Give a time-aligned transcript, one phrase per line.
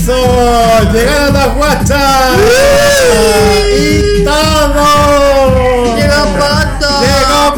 [0.00, 0.92] ¡Eso!
[0.94, 2.38] ¡Llegaron las guachas!
[3.68, 5.94] ¡Y todo!
[5.94, 6.88] ¡Llegó Poto!
[7.02, 7.54] ¡Llegó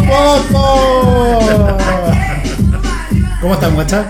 [0.51, 1.79] Poto!
[3.41, 4.07] ¿Cómo están, guachas?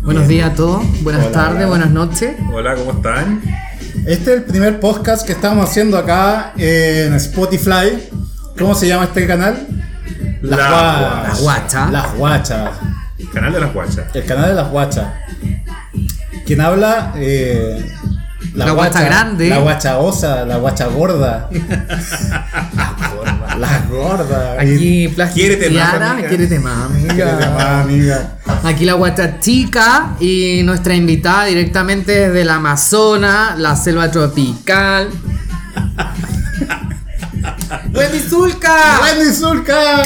[0.00, 2.36] Buenos días a todos, buenas Hola, tardes, buenas noches.
[2.50, 3.42] Hola, ¿cómo están?
[4.06, 8.08] Este es el primer podcast que estamos haciendo acá en Spotify.
[8.58, 9.66] ¿Cómo se llama este canal?
[10.40, 11.28] La Guachas.
[11.28, 11.90] Las guachas.
[11.92, 12.70] Las guachas.
[13.34, 14.06] Canal de las guachas.
[14.14, 15.21] El canal de las guachas.
[16.46, 17.12] Quien habla.
[17.16, 17.84] eh,
[18.54, 19.48] La guacha grande.
[19.48, 21.48] La guacha osa, la guacha gorda.
[23.58, 24.54] la gorda.
[24.60, 26.28] Aquí Quiérete más, amiga.
[26.28, 27.50] quiérete más, amiga.
[27.54, 28.36] más, amiga.
[28.64, 35.08] Aquí la guacha chica y nuestra invitada directamente desde la Amazonas, la selva tropical.
[37.94, 39.00] ¡Wendy Zulka!
[39.02, 40.02] ¡Wendy Zulka!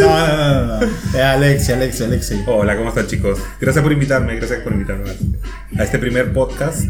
[0.00, 0.86] No, no, no, no.
[1.14, 2.44] Es Alexia, Alexia, Alexia.
[2.46, 3.38] Hola, ¿cómo están chicos?
[3.60, 5.10] Gracias por invitarme, gracias por invitarme
[5.78, 6.84] a este primer podcast.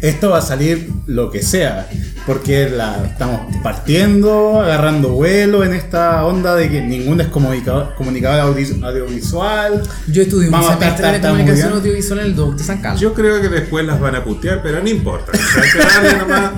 [0.00, 1.86] Esto va a salir lo que sea,
[2.26, 8.54] porque la estamos partiendo, agarrando vuelo en esta onda de que ninguno es comunica- comunicador
[8.54, 9.82] audi- audiovisual.
[10.08, 12.80] Yo estudié un Vamos a estar semestre de comunicación audiovisual en el DOC de San
[12.80, 13.00] Carlos.
[13.00, 15.32] Yo creo que después las van a putear, pero no importa.
[15.34, 16.52] Hay que darle nomás.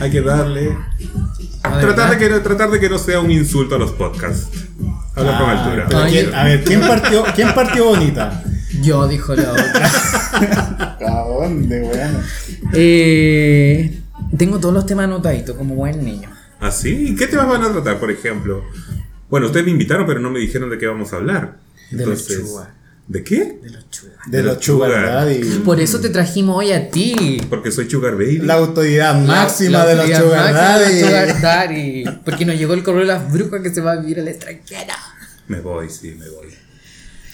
[0.00, 0.76] Hay que darle.
[1.72, 3.92] Ah, ¿de Tratar de, que no, tratar de que no sea un insulto a los
[3.92, 4.48] podcasts.
[5.14, 6.04] Hablar con Ah, altura.
[6.04, 8.42] Ay, ¿quién- a ver, ¿quién partió, ¿quién partió bonita?
[8.82, 9.90] Yo, dijo la otra.
[11.00, 12.22] ¿A dónde, weón?
[12.74, 14.00] Eh,
[14.36, 16.30] tengo todos los temas anotaditos como buen niño.
[16.60, 17.14] ¿Ah, sí?
[17.18, 18.64] ¿Qué temas van a tratar, por ejemplo?
[19.30, 21.56] Bueno, ustedes me invitaron, pero no me dijeron de qué vamos a hablar.
[21.90, 22.68] De los Entonces.
[23.08, 23.58] ¿De qué?
[23.62, 24.16] De los chugas.
[24.30, 25.06] De los sugar sugar.
[25.06, 25.40] daddy.
[25.64, 27.40] Por eso te trajimos hoy a ti.
[27.48, 28.38] Porque soy Sugar Baby.
[28.40, 31.00] La autoridad máxima La- la de los sugar máxima de los daddy.
[31.00, 32.04] sugar daddy.
[32.24, 34.92] Porque nos llegó el correo de las brujas que se va a vivir al extranjero.
[35.46, 36.48] Me voy, sí, me voy.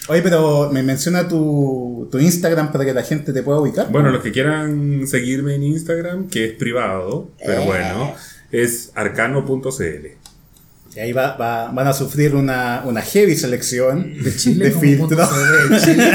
[0.07, 3.91] Oye, pero me menciona tu, tu Instagram para que la gente te pueda ubicar.
[3.91, 7.65] Bueno, los que quieran seguirme en Instagram, que es privado, pero Eh.
[7.65, 8.13] bueno,
[8.51, 10.07] es arcano.cl.
[10.95, 14.69] Y ahí va, va- van a sufrir una, una heavy selección De Chile.
[14.69, 16.11] de CD de Chile.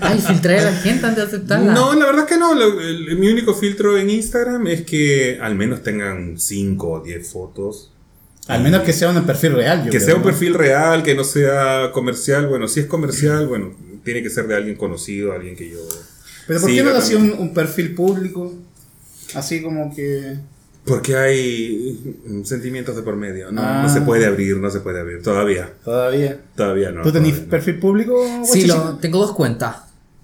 [0.00, 1.72] Ay, filtré a la gente antes de aceptarla.
[1.72, 2.54] No, la verdad es que no.
[2.54, 7.28] lo- el- mi único filtro en Instagram es que al menos tengan 5 o 10
[7.28, 7.92] fotos.
[8.48, 9.78] Al menos que sea un perfil real.
[9.84, 10.26] yo que creo, sea un ¿no?
[10.26, 12.46] perfil real, que no sea comercial.
[12.48, 13.72] Bueno, si es comercial, bueno,
[14.04, 15.78] tiene que ser de alguien conocido, alguien que yo.
[16.46, 18.52] Pero ¿por qué no hacía un, un perfil público?
[19.34, 20.36] Así como que.
[20.86, 23.50] Porque hay sentimientos de por medio.
[23.50, 23.82] No, Ah.
[23.82, 25.22] no se puede abrir, no se puede abrir.
[25.22, 25.72] Todavía.
[25.84, 26.40] Todavía.
[26.54, 27.02] Todavía no.
[27.02, 27.50] ¿Tú tenés todavía no.
[27.50, 28.24] perfil público?
[28.44, 29.76] Sí, lo, tengo dos cuentas.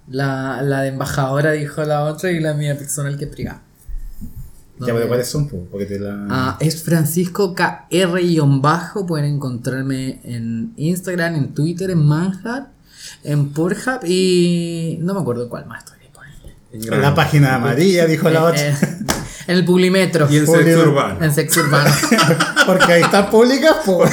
[0.09, 3.63] La, la de embajadora dijo la otra y la mía personal que es privada.
[4.81, 5.49] Ya, pero ¿cuáles son?
[5.49, 5.67] po?
[5.71, 6.27] Porque te la.
[6.29, 9.07] Ah, es Francisco KR-bajo.
[9.07, 12.67] Pueden encontrarme en Instagram, en Twitter, en Manhunt,
[13.23, 15.99] en Pornhub y no me acuerdo cuál más estoy.
[16.73, 18.69] En la página amarilla, dijo la Eh, otra.
[18.69, 18.77] eh,
[19.49, 20.29] en el Publimetro.
[20.31, 20.65] Y en Julio.
[20.65, 21.25] sexo urbano.
[21.25, 21.91] En sexo urbano.
[22.67, 24.11] Porque ahí están públicas, pues.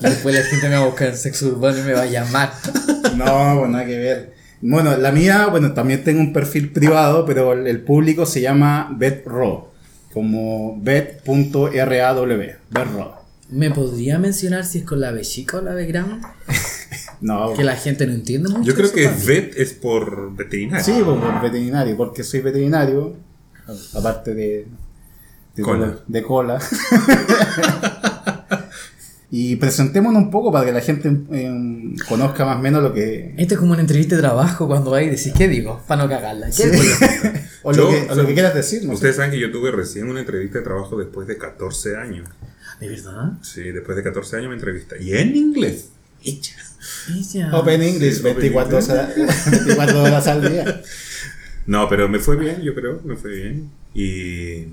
[0.00, 2.52] Después la gente me va a buscar en sexo urbano y me va a llamar.
[3.16, 4.34] No, pues nada que ver.
[4.62, 8.88] Bueno, la mía, bueno, también tengo un perfil privado, pero el, el público se llama
[8.96, 9.68] BetRaw.
[10.12, 11.70] Como bet.raw.
[12.70, 13.14] BetRaw.
[13.50, 16.26] ¿Me podría mencionar si es con la B chica o la B grande?
[17.20, 18.62] No, Que la gente no entiende mucho.
[18.62, 19.26] Yo creo que papi.
[19.26, 20.84] vet es por veterinario.
[20.84, 23.14] sí, pues, por veterinario, porque soy veterinario,
[23.94, 24.66] aparte de,
[25.54, 25.98] de Cola.
[26.06, 26.58] De cola.
[29.30, 33.34] y presentémonos un poco para que la gente em, conozca más o menos lo que...
[33.36, 35.82] Esto es como una entrevista de trabajo cuando vais y decís, ¿qué digo?
[35.86, 36.48] Para no cagarla.
[36.56, 36.84] ¿Qué digo?
[37.62, 38.94] o, Yo- lo que, o lo que quieras decir, no sé.
[38.94, 42.28] Ustedes saben que yo tuve recién una entrevista de trabajo después de 14 años.
[42.80, 43.32] ¿De verdad?
[43.42, 44.96] Sí, después de 14 años me entrevista.
[44.98, 45.90] Y en inglés.
[46.24, 47.50] Ella.
[47.52, 48.90] Open English, Sí, Open 24 English.
[48.92, 50.82] horas, 24 horas al día.
[51.66, 53.70] No, pero me fue bien, yo creo, me fue bien.
[53.94, 54.66] Y.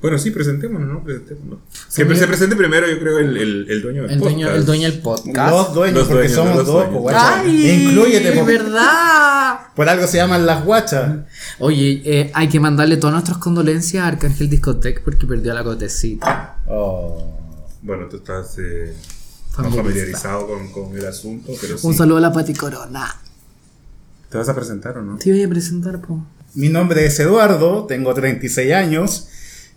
[0.00, 1.04] Bueno, sí, presentémonos, ¿no?
[1.04, 1.58] Presentémonos.
[1.94, 4.56] Que Somos- se presente primero, yo creo, el, el, el dueño del El dueño, podcast.
[4.60, 5.50] el dueño del podcast.
[5.52, 6.90] Los dueños, Los porque dueños, somos los dos, dueños.
[6.92, 7.40] pues, guacha.
[7.40, 7.70] ¡Ay!
[7.84, 8.44] Incluyete, po.
[8.46, 9.58] verdad!
[9.76, 11.16] Por algo se llaman las guachas.
[11.58, 16.56] Oye, eh, hay que mandarle todas nuestras condolencias a Arcángel Discotec porque perdió la cotecita.
[16.66, 17.36] Oh.
[17.82, 18.94] Bueno, tú estás eh,
[19.50, 20.46] Familiarizado.
[20.46, 21.86] con, con el asunto, pero sí.
[21.86, 23.20] Un saludo a la Pati Corona.
[24.30, 25.18] ¿Te vas a presentar o no?
[25.18, 26.24] Te voy a presentar, po.
[26.54, 29.28] Mi nombre es Eduardo, tengo 36 años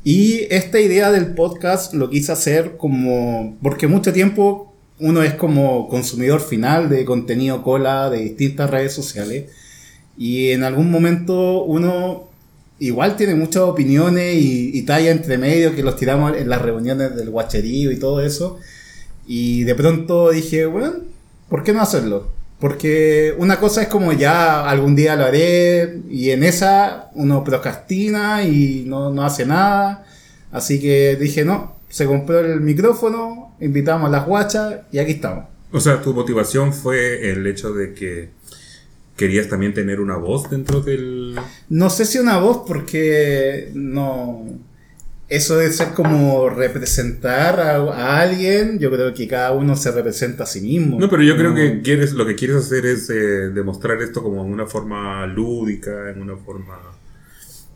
[0.03, 5.87] y esta idea del podcast lo quise hacer como porque mucho tiempo uno es como
[5.87, 9.51] consumidor final de contenido cola de distintas redes sociales
[10.17, 12.29] y en algún momento uno
[12.79, 17.15] igual tiene muchas opiniones y, y talla entre medio que los tiramos en las reuniones
[17.15, 18.59] del guacherío y todo eso
[19.27, 20.93] y de pronto dije, bueno,
[21.49, 22.31] ¿por qué no hacerlo?
[22.59, 28.43] Porque una cosa es como ya algún día lo haré y en esa uno procrastina
[28.43, 30.05] y no, no hace nada.
[30.51, 35.45] Así que dije, no, se compró el micrófono, invitamos a las guachas y aquí estamos.
[35.71, 38.29] O sea, tu motivación fue el hecho de que
[39.15, 41.35] querías también tener una voz dentro del...
[41.69, 44.45] No sé si una voz porque no...
[45.35, 50.43] Eso de ser como representar a, a alguien, yo creo que cada uno se representa
[50.43, 50.99] a sí mismo.
[50.99, 54.45] No, pero yo creo que quieres, lo que quieres hacer es eh, demostrar esto como
[54.45, 56.77] en una forma lúdica, en una forma...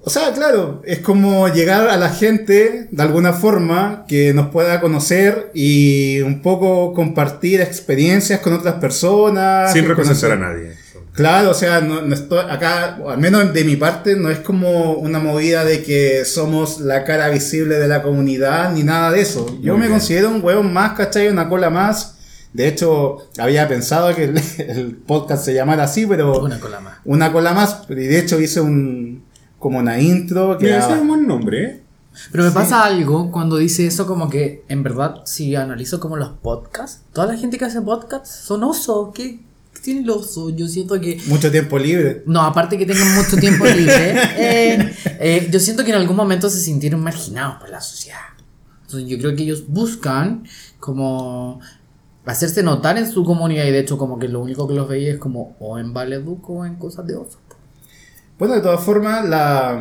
[0.01, 4.79] O sea, claro, es como llegar a la gente de alguna forma que nos pueda
[4.79, 9.73] conocer y un poco compartir experiencias con otras personas.
[9.73, 10.73] Sin representar conocer- a nadie.
[11.17, 14.39] Claro, o sea, no, no estoy acá, o al menos de mi parte, no es
[14.39, 19.21] como una movida de que somos la cara visible de la comunidad ni nada de
[19.21, 19.45] eso.
[19.61, 19.91] Yo Muy me bien.
[19.99, 21.27] considero un huevón más, ¿cachai?
[21.27, 22.13] Una cola más.
[22.53, 26.93] De hecho, había pensado que el, el podcast se llamara así, pero Una cola más.
[27.03, 27.81] una cola más.
[27.89, 29.23] Y de hecho hice un
[29.59, 31.83] como una intro que Mira, era- ese es un buen nombre, ¿eh?
[32.31, 36.29] Pero me pasa algo cuando dice eso, como que en verdad, si analizo como los
[36.29, 39.09] podcasts, toda la gente que hace podcasts son osos.
[39.13, 39.46] ¿Qué, qué
[39.87, 40.49] tiene oso?
[40.49, 41.17] Yo siento que.
[41.27, 42.23] mucho tiempo libre.
[42.25, 46.49] No, aparte que tengan mucho tiempo libre, eh, eh, yo siento que en algún momento
[46.49, 48.19] se sintieron marginados por la sociedad.
[48.81, 50.43] Entonces yo creo que ellos buscan
[50.81, 51.61] como
[52.25, 55.13] hacerse notar en su comunidad y de hecho como que lo único que los veía
[55.13, 57.39] es como o en Valeduc o en cosas de oso.
[58.37, 59.79] Bueno, de todas formas, la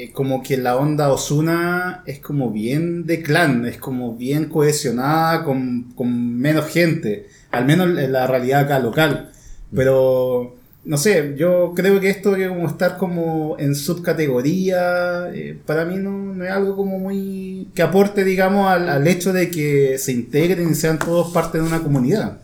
[0.00, 5.42] eh, como que la onda Osuna es como bien de clan, es como bien cohesionada
[5.42, 9.32] con, con menos gente, al menos en la realidad acá local.
[9.74, 10.54] Pero
[10.84, 15.96] no sé, yo creo que esto de como estar como en subcategoría, eh, para mí
[15.96, 20.12] no, no es algo como muy que aporte, digamos, al, al hecho de que se
[20.12, 22.38] integren y sean todos parte de una comunidad.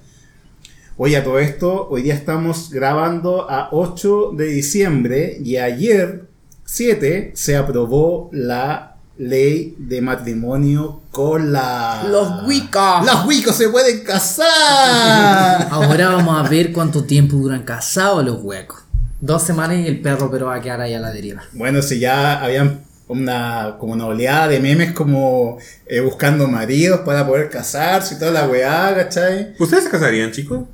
[0.97, 6.34] Oye, a todo esto, hoy día estamos grabando a 8 de diciembre y ayer,
[6.65, 12.05] 7, se aprobó la ley de matrimonio con la...
[12.09, 13.05] Los Wiccas.
[13.05, 15.69] ¡Los Wicos se pueden casar!
[15.71, 18.81] Ahora vamos a ver cuánto tiempo duran casados los huecos.
[19.21, 21.43] Dos semanas y el perro pero va a quedar ahí a la deriva.
[21.53, 27.27] bueno, si ya habían una, como una oleada de memes como eh, buscando maridos para
[27.27, 29.55] poder casarse y toda la weá, ¿cachai?
[29.59, 30.65] ¿Ustedes se casarían, chicos?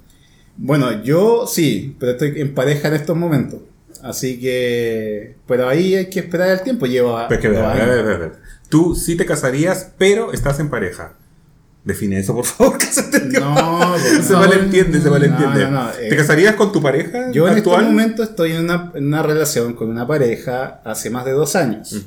[0.57, 3.61] Bueno, yo sí, pero estoy en pareja en estos momentos.
[4.03, 5.37] Así que.
[5.47, 6.87] Pero ahí hay que esperar el tiempo.
[6.87, 7.29] Lleva.
[7.29, 8.33] Pero es que, a ver, a ver, a ver.
[8.69, 11.15] Tú sí te casarías, pero estás en pareja.
[11.85, 13.41] Define eso, por favor, que se entendió.
[13.41, 15.65] No, se no, malentiende, se malentiende.
[15.65, 18.93] no, no, eh, ¿Te casarías con tu pareja Yo en este momento estoy en una,
[18.95, 22.07] en una relación con una pareja hace más de dos años.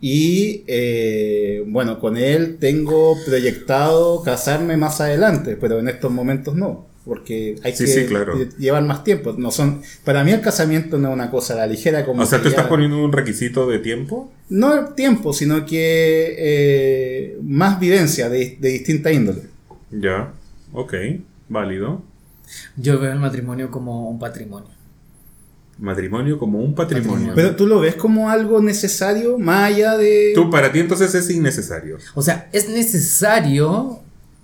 [0.00, 6.91] Y eh, bueno, con él tengo proyectado casarme más adelante, pero en estos momentos no.
[7.04, 8.34] Porque hay Sí, que sí, claro.
[8.38, 9.34] lle- llevar más tiempo.
[9.36, 12.26] No son, para mí el casamiento no es una cosa a la ligera como O
[12.26, 14.30] sea, tú estás poniendo un requisito de tiempo.
[14.48, 19.42] No el tiempo, sino que eh, más vivencia de, de distinta índole.
[19.90, 20.32] Ya,
[20.72, 20.94] ok,
[21.48, 22.02] válido.
[22.76, 24.68] Yo veo el matrimonio como un patrimonio.
[25.78, 27.10] Matrimonio como un patrimonio.
[27.12, 27.34] Patrimonio.
[27.34, 30.32] Pero tú lo ves como algo necesario, más allá de...
[30.34, 31.96] Tú, para ti entonces es innecesario.
[32.14, 33.98] O sea, es necesario,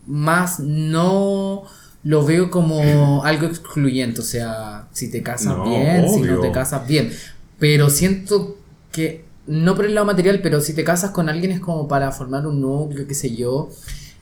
[0.06, 1.64] más no
[2.04, 4.20] lo veo como algo excluyente.
[4.20, 7.12] O sea, si te casas No, bien, si no te casas bien.
[7.58, 8.56] Pero siento
[8.92, 12.12] que, no por el lado material, pero si te casas con alguien es como para
[12.12, 13.70] formar un núcleo, qué sé yo.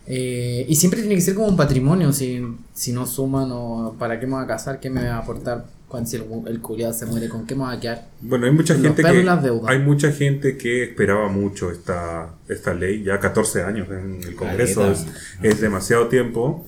[0.08, 2.12] Eh, y siempre tiene que ser como un patrimonio.
[2.12, 2.42] Si,
[2.74, 5.66] si no suman o para qué me voy a casar, qué me va a aportar
[5.88, 8.08] cuando si el, el culiado se muere, con qué me va a quedar.
[8.20, 9.28] Bueno, hay mucha Los gente que
[9.66, 14.92] hay mucha gente que esperaba mucho esta, esta ley, ya 14 años en el Congreso
[15.42, 16.66] es demasiado tiempo.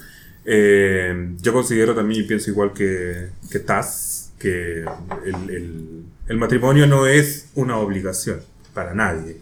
[0.51, 4.85] Eh, yo considero también y pienso igual que, que Taz que
[5.27, 8.41] el, el- matrimonio no es una obligación
[8.73, 9.37] para nadie.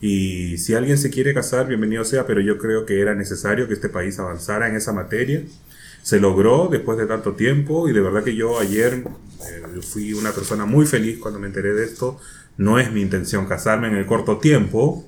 [0.00, 3.74] Y si alguien se quiere casar, bienvenido sea, pero yo creo que era necesario que
[3.74, 5.42] este país avanzara en esa materia.
[6.02, 10.32] Se logró después de tanto tiempo y de verdad que yo ayer eh, fui una
[10.32, 12.20] persona muy feliz cuando me enteré de esto.
[12.56, 15.04] No es mi intención casarme en el corto tiempo,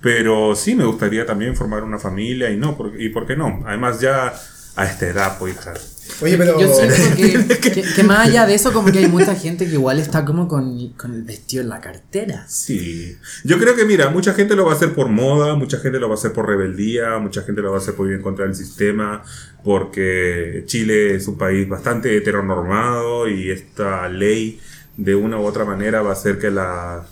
[0.00, 3.62] pero sí me gustaría también formar una familia y no, por- y por qué no.
[3.66, 4.34] Además ya
[4.76, 5.74] a esta edad, pues hija.
[6.20, 6.60] Oye, pero...
[6.60, 7.16] Yo siento
[7.60, 10.24] que, que, que más allá de eso, como que hay mucha gente que igual está
[10.24, 12.44] como con, con el vestido en la cartera.
[12.48, 15.98] Sí, yo creo que mira, mucha gente lo va a hacer por moda, mucha gente
[15.98, 18.22] lo va a hacer por rebeldía, mucha gente lo va a hacer por ir en
[18.22, 19.22] contra del sistema,
[19.64, 24.60] porque Chile es un país bastante heteronormado y esta ley
[24.96, 27.04] de una u otra manera va a hacer que, la,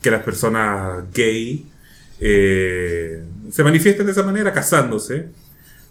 [0.00, 1.66] que las personas gay
[2.20, 5.26] eh, se manifiesten de esa manera casándose.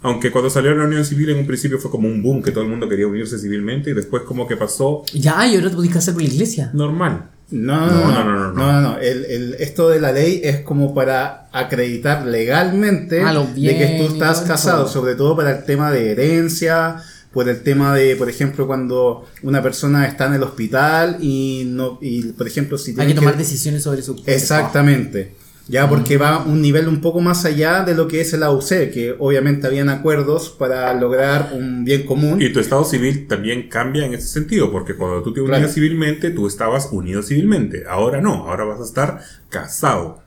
[0.03, 2.63] Aunque cuando salió la unión civil en un principio fue como un boom, que todo
[2.63, 5.91] el mundo quería unirse civilmente y después como que pasó Ya, y ahora te podés
[5.91, 6.72] casar por la iglesia.
[6.74, 7.29] normal.
[7.51, 11.50] No, no, no, no, no, no, El, el- esto de la ley es como para
[11.51, 16.96] acreditar legalmente Ah, de que tú estás casado, sobre todo para el tema de herencia,
[17.34, 21.98] por el tema de, por ejemplo, cuando una persona está en el hospital y no,
[22.01, 24.31] y por ejemplo, si Hay tiene que tomar decisiones sobre su cuerpo.
[24.31, 25.36] Exactamente.
[25.71, 28.67] Ya porque va un nivel un poco más allá de lo que es el AUC,
[28.91, 32.41] que obviamente habían acuerdos para lograr un bien común.
[32.41, 35.73] Y tu estado civil también cambia en ese sentido, porque cuando tú te unías Claro.
[35.73, 37.85] civilmente, tú estabas unido civilmente.
[37.89, 40.21] Ahora no, ahora vas a estar casado.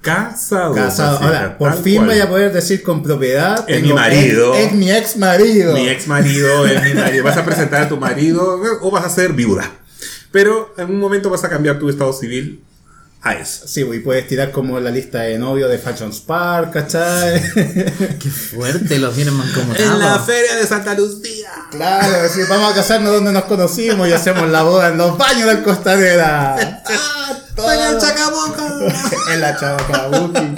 [0.00, 0.74] Casado.
[0.74, 1.18] Casado.
[1.18, 2.08] Ahora, por fin cual.
[2.08, 3.64] voy a poder decir con propiedad.
[3.68, 4.54] Es mi marido.
[4.54, 5.74] Es, es mi ex marido.
[5.74, 7.22] Mi ex marido es mi marido.
[7.22, 9.70] Vas a presentar a tu marido o vas a ser viuda.
[10.32, 12.60] Pero en un momento vas a cambiar tu estado civil
[13.22, 13.68] a eso.
[13.68, 17.40] Sí, y puedes tirar como la lista de novio de Fashion Spark, ¿cachai?
[18.18, 20.24] Qué fuerte, los vienen mancomunados.
[20.24, 21.50] feria de Santa Lucía.
[21.70, 25.46] claro, decir, vamos a casarnos donde nos conocimos y hacemos la boda en los baños
[25.46, 26.82] del Costanera.
[26.92, 27.70] Ah, todo.
[29.32, 30.54] en la Chabacabuki.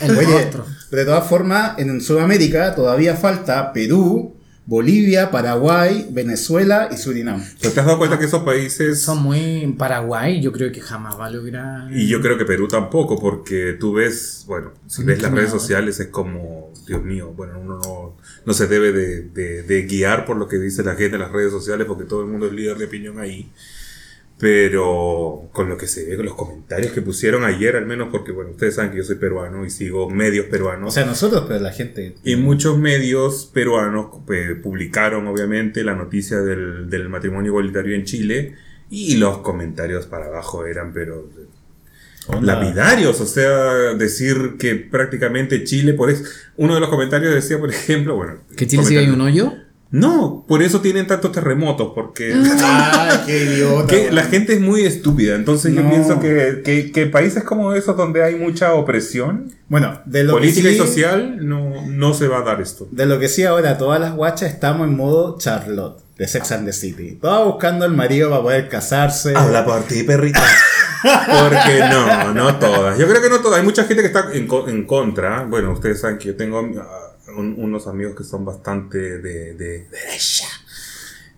[0.00, 0.50] El Oye,
[0.90, 4.34] de todas formas, en Sudamérica todavía falta Perú,
[4.66, 7.44] Bolivia, Paraguay, Venezuela y Surinam.
[7.60, 9.02] ¿Pero te has dado cuenta que esos países...
[9.02, 11.92] Son muy Paraguay, yo creo que jamás va a lograr.
[11.92, 16.00] Y yo creo que Perú tampoco, porque tú ves, bueno, si ves las redes sociales
[16.00, 18.16] es como, Dios mío, bueno, uno no,
[18.46, 21.32] no se debe de, de- de guiar por lo que dice la gente en las
[21.32, 23.50] redes sociales, porque todo el mundo es líder de opinión ahí.
[24.44, 28.30] Pero con lo que se ve, con los comentarios que pusieron ayer, al menos porque,
[28.30, 30.90] bueno, ustedes saben que yo soy peruano y sigo medios peruanos.
[30.90, 32.16] O sea, nosotros, pero la gente.
[32.24, 38.54] Y muchos medios peruanos eh, publicaron, obviamente, la noticia del, del matrimonio igualitario en Chile
[38.90, 41.30] y los comentarios para abajo eran, pero
[42.26, 42.54] Onda.
[42.54, 46.24] lapidarios, o sea, decir que prácticamente Chile, por eso,
[46.58, 49.54] uno de los comentarios decía, por ejemplo, bueno, ¿Que Chile sigue hay un hoyo?
[49.94, 53.86] No, por eso tienen tantos terremotos, porque Ay, qué idiota.
[53.86, 57.96] que la gente es muy estúpida, entonces yo pienso que, que, que países como esos
[57.96, 62.38] donde hay mucha opresión Bueno, de lo política que y social, no, no se va
[62.38, 62.88] a dar esto.
[62.90, 66.66] De lo que sí, ahora todas las guachas estamos en modo Charlotte, de Sex and
[66.66, 67.16] the City.
[67.20, 69.32] Todas buscando al marido para poder casarse.
[69.64, 70.42] por ti, perrita.
[71.04, 72.98] Porque no, no todas.
[72.98, 73.60] Yo creo que no todas.
[73.60, 75.44] Hay mucha gente que está en, en contra.
[75.44, 79.88] Bueno, ustedes saben que yo tengo ah, un- unos amigos que son bastante de, de
[79.88, 80.46] derecha.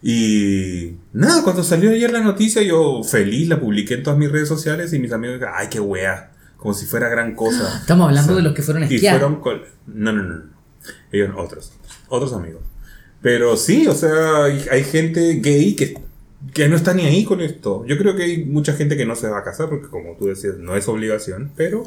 [0.02, 4.48] Y nada, cuando salió ayer la noticia, yo feliz la publiqué en todas mis redes
[4.48, 6.32] sociales y mis amigos, ay, qué wea.
[6.56, 7.78] Como si fuera gran cosa.
[7.80, 9.18] Estamos hablando O sea, de los que fueron a Y esquiar.
[9.18, 9.40] fueron
[9.86, 10.34] No, no, no.
[10.36, 10.42] no.
[11.12, 11.72] Ellos, otros.
[12.08, 12.62] Otros amigos.
[13.22, 15.98] Pero sí, o sea, hay, hay gente gay que,
[16.52, 17.84] que no está ni ahí con esto.
[17.86, 20.26] Yo creo que hay mucha gente que no se va a casar porque, como tú
[20.26, 21.84] decías, no es obligación, pero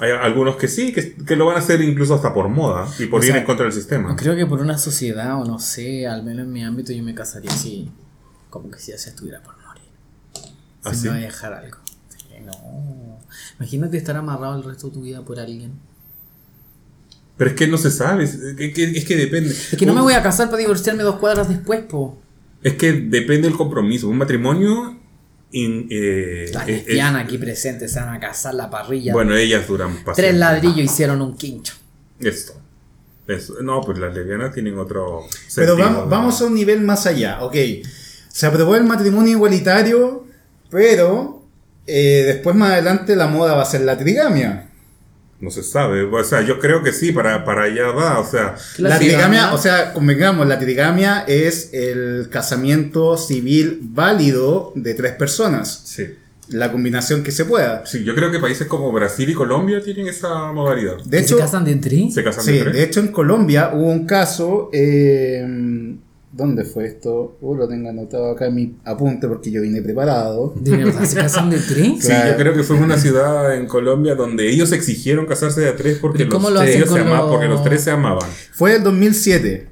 [0.00, 3.06] hay algunos que sí, que, que lo van a hacer incluso hasta por moda y
[3.06, 4.16] por O ir sea, en contra del sistema.
[4.16, 7.14] Creo que por una sociedad, o no sé, al menos en mi ámbito, yo me
[7.14, 7.90] casaría si.
[8.48, 9.84] Como que si ya se estuviera por morir.
[10.34, 11.76] Si ¿Ah, me va a dejar algo.
[12.44, 13.18] No.
[13.58, 15.72] Imagínate estar amarrado el resto de tu vida por alguien.
[17.36, 19.50] Pero es que no se sabe, es que, que- es que depende.
[19.50, 22.18] Es que no me voy a casar para divorciarme dos cuadras después, po.
[22.62, 24.08] Es que depende del compromiso.
[24.08, 24.99] Un matrimonio...
[25.52, 29.12] in- eh, La es- es- lesbiana aquí presente se van a casar la parrilla.
[29.12, 31.74] bueno, ellas duran Tres ladrillos hicieron un quincho.
[32.20, 32.54] Esto.
[33.26, 33.54] Eso.
[33.62, 35.22] No, pues las lesbianas tienen otro.
[35.54, 37.42] Pero sentido, vamos, vamos a un nivel más allá.
[37.42, 37.54] Ok,
[38.28, 40.26] se aprobó el matrimonio igualitario,
[40.70, 41.44] pero
[41.86, 44.69] eh, después más adelante la moda va a ser la trigamia.
[45.40, 46.02] No se sabe.
[46.04, 48.18] O sea, yo creo que sí, para, para allá va.
[48.18, 49.52] O sea, ¿Qué La, trigamia?
[49.54, 55.82] o sea, convengamos, la trigamia es el casamiento civil válido de tres personas.
[55.84, 56.06] sí.
[56.52, 57.86] La combinación que se pueda.
[57.86, 60.96] Sí, yo creo que países como Brasil y Colombia tienen esa modalidad.
[61.04, 62.12] De ¿Que hecho, ¿Se casan de tres?
[62.12, 62.74] Se casan sí, de tres.
[62.74, 64.68] de hecho en Colombia hubo un caso.
[64.72, 65.46] eh,
[66.32, 67.36] ¿Dónde fue esto?
[67.40, 70.54] Uh, lo tengo anotado acá en mi apunte porque yo vine preparado.
[70.56, 71.88] ¿De verdad se casan de tres?
[72.00, 72.30] Sí, Claro.
[72.30, 75.76] yo creo que fue en una ciudad en Colombia donde ellos exigieron casarse de a
[75.76, 78.28] tres porque, ¿Pero los, cómo lo hacen ellos se amaban, porque los tres se amaban.
[78.52, 79.66] Fue el 2007.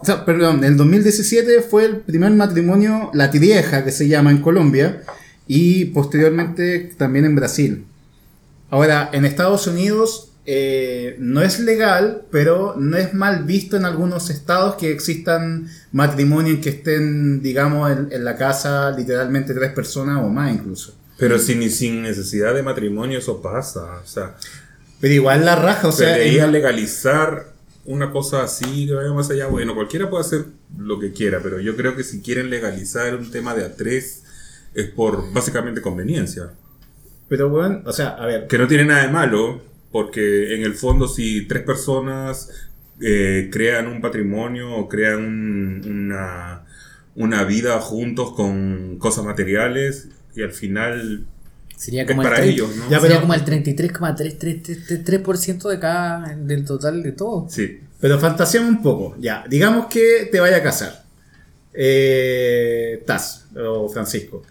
[0.00, 5.02] O sea, perdón, el 2017 fue el primer matrimonio latirieja que se llama en Colombia
[5.46, 7.86] y posteriormente también en Brasil.
[8.70, 14.30] Ahora, en Estados Unidos eh, no es legal, pero no es mal visto en algunos
[14.30, 20.28] estados que existan matrimonios que estén, digamos, en, en la casa literalmente tres personas o
[20.28, 20.94] más incluso.
[21.18, 24.00] Pero sin, sin necesidad de matrimonio eso pasa.
[24.04, 24.36] O sea,
[25.00, 27.46] Pero igual la raja, o se sea, debería en- legalizar
[27.84, 29.46] una cosa así que vaya más allá.
[29.46, 30.44] Bueno, cualquiera puede hacer
[30.78, 34.22] lo que quiera, pero yo creo que si quieren legalizar un tema de a tres
[34.74, 36.50] es por básicamente conveniencia.
[37.28, 39.62] pero bueno, o sea, a ver, Que no tiene nada de malo,
[39.92, 42.50] Porque en el fondo si tres personas
[43.00, 46.64] eh, crean un patrimonio o crean un- una,
[47.14, 51.24] una vida juntos con cosas materiales y al final
[51.76, 52.90] Sería es como el para ellos, ¿no?
[52.90, 57.46] Ya, sería como el 33,333% de cada del total de todo.
[57.50, 57.80] Sí.
[58.00, 59.14] Pero fantaseamos un poco.
[59.18, 61.04] Ya, digamos que te vaya a casar.
[61.72, 64.42] Eh, Taz o Francisco.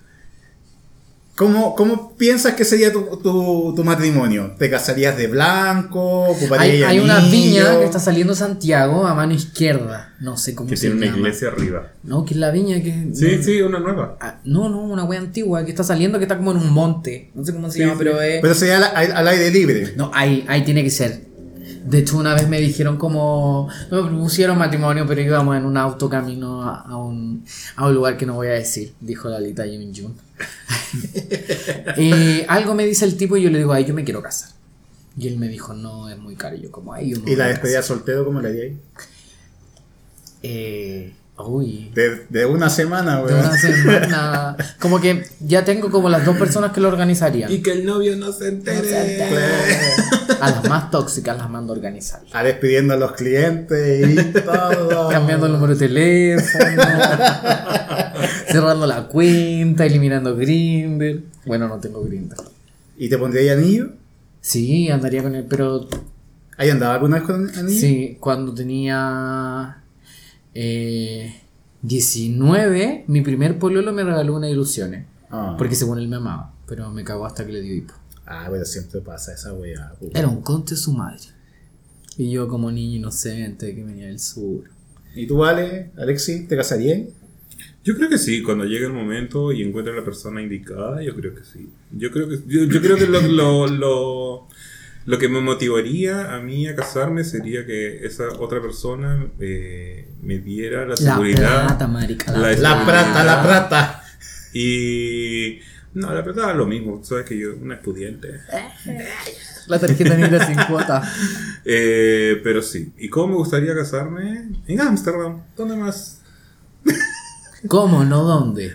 [1.36, 4.54] ¿Cómo, ¿Cómo piensas que sería tu, tu- tu matrimonio?
[4.58, 6.30] ¿Te casarías de blanco?
[6.30, 10.14] ¿Ocuparías Hay, hay una viña que está saliendo de Santiago a mano izquierda.
[10.22, 11.18] No sé cómo Que se tiene una llama.
[11.18, 11.92] iglesia arriba.
[12.04, 13.10] No, que es la viña que.
[13.14, 14.16] Sí, no, sí, una nueva.
[14.22, 17.32] Ah, no, no, una wea antigua que está saliendo que está como en un monte.
[17.36, 17.98] No sé cómo se Sí, llama, sí.
[18.00, 18.42] pero es.
[18.42, 19.94] Pero sería al, al- al aire libre.
[19.98, 21.26] No, ahí, ahí tiene que ser.
[21.86, 23.68] De hecho, una vez me dijeron como.
[23.92, 27.44] Me propusieron matrimonio, pero íbamos en un auto camino a, a un,
[27.76, 30.16] a un lugar que no voy a decir, dijo Lalita Yun Jun.
[31.98, 34.50] Y algo me dice el tipo y yo le digo, ay, yo me quiero casar.
[35.18, 36.56] Y él me dijo, no, es muy caro.
[36.58, 37.98] Y yo, como, ay, yo me ¿Y la a despedida casar".
[37.98, 38.74] soltero cómo la haríais?
[40.44, 41.92] Eh, uy.
[41.96, 43.40] De, de una semana, De weón.
[43.40, 44.58] una semana.
[44.80, 47.50] Como que ya tengo como las dos personas que lo organizarían.
[47.64, 49.24] que el novio no se entere.
[50.42, 52.22] A las más tóxicas las mando a organizar.
[52.34, 55.10] A despidiendo a los clientes y todo.
[55.12, 56.84] Cambiando el número de teléfono,
[58.48, 61.24] cerrando la cuenta, eliminando Grindr.
[61.46, 62.36] Bueno, no tengo Grindr.
[62.98, 63.92] ¿Y te pondrías anillo?
[64.42, 65.88] Sí, andaría con él, pero
[66.58, 67.80] ¿Ahí andaba alguna vez con anillo?
[67.80, 69.82] sí, cuando tenía
[70.54, 71.36] eh,
[71.82, 75.06] 19, mi primer pololo me regaló unas ilusiones.
[75.30, 75.56] Ah.
[75.58, 77.94] Porque según él me amaba, pero me cagó hasta que le dio hipo.
[78.26, 79.94] Ah, pero siempre pasa esa weá.
[80.00, 80.10] pu.
[80.14, 81.20] Era un conte su madre.
[82.18, 84.64] Y yo como niño inocente que venía del sur.
[85.14, 87.02] ¿Y tú, Ale, Alexi, te casarías?
[87.86, 91.16] Yo creo que sí, cuando llegue el momento y encuentre a la persona indicada, yo
[91.16, 91.70] creo que sí.
[91.92, 94.48] Yo creo que, yo, yo creo que lo, lo, lo,
[95.06, 100.40] lo que me motivaría a mí a casarme sería que esa otra persona eh, me
[100.40, 101.68] diera la La seguridad.
[101.68, 102.32] plata, marica.
[102.32, 102.60] La, La- plata.
[102.80, 104.04] La prata, la prata.
[104.54, 105.60] Y.
[105.94, 107.02] No, la verdad es lo mismo.
[107.04, 108.30] Sabes que yo, una estudiante.
[109.68, 111.02] La tarjeta negra sin cuota.
[111.68, 112.94] Eh, pero sí.
[113.00, 114.50] ¿Y cómo me gustaría casarme?
[114.68, 115.42] En Ámsterdam.
[115.58, 116.22] ¿Dónde más?
[117.68, 118.04] ¿Cómo?
[118.04, 118.74] ¿No dónde?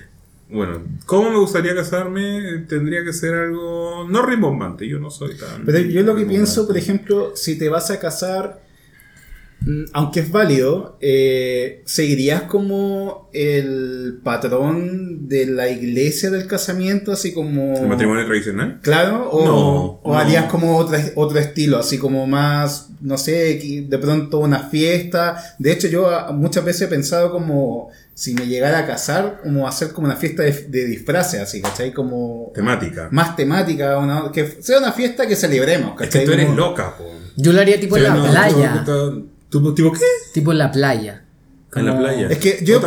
[0.48, 2.64] Bueno, ¿cómo me gustaría casarme?
[2.68, 4.88] Tendría que ser algo no rimbombante.
[4.88, 5.64] Yo no soy tan.
[5.64, 8.60] Pero yo lo que pienso, por ejemplo, si te vas a casar,
[9.60, 17.32] mm, aunque es válido, eh, ¿seguirías como el patrón de la iglesia del casamiento, así
[17.32, 17.76] como...
[17.76, 18.80] ¿El matrimonio tradicional?
[18.82, 20.18] Claro, o, No, o no.
[20.18, 25.36] harías como otro, otro estilo, así como más, no sé, de pronto una fiesta.
[25.60, 29.66] De hecho, yo ah, muchas veces he pensado como si me llegara a casar, como
[29.66, 31.90] hacer como una fiesta de, de disfraces, así, ¿cachai?
[31.94, 33.08] Como Temática.
[33.12, 36.20] más temática, una- que sea una fiesta que celebremos, Es ¿cachai?
[36.20, 37.04] que tú eres Como- loca, po.
[37.36, 38.82] Yo lo haría tipo en la no, playa.
[38.84, 40.04] tú- tú- tú- ¿Tipo qué?
[40.34, 41.24] Tipo en la playa.
[41.74, 42.26] En la playa.
[42.28, 42.78] Es que yo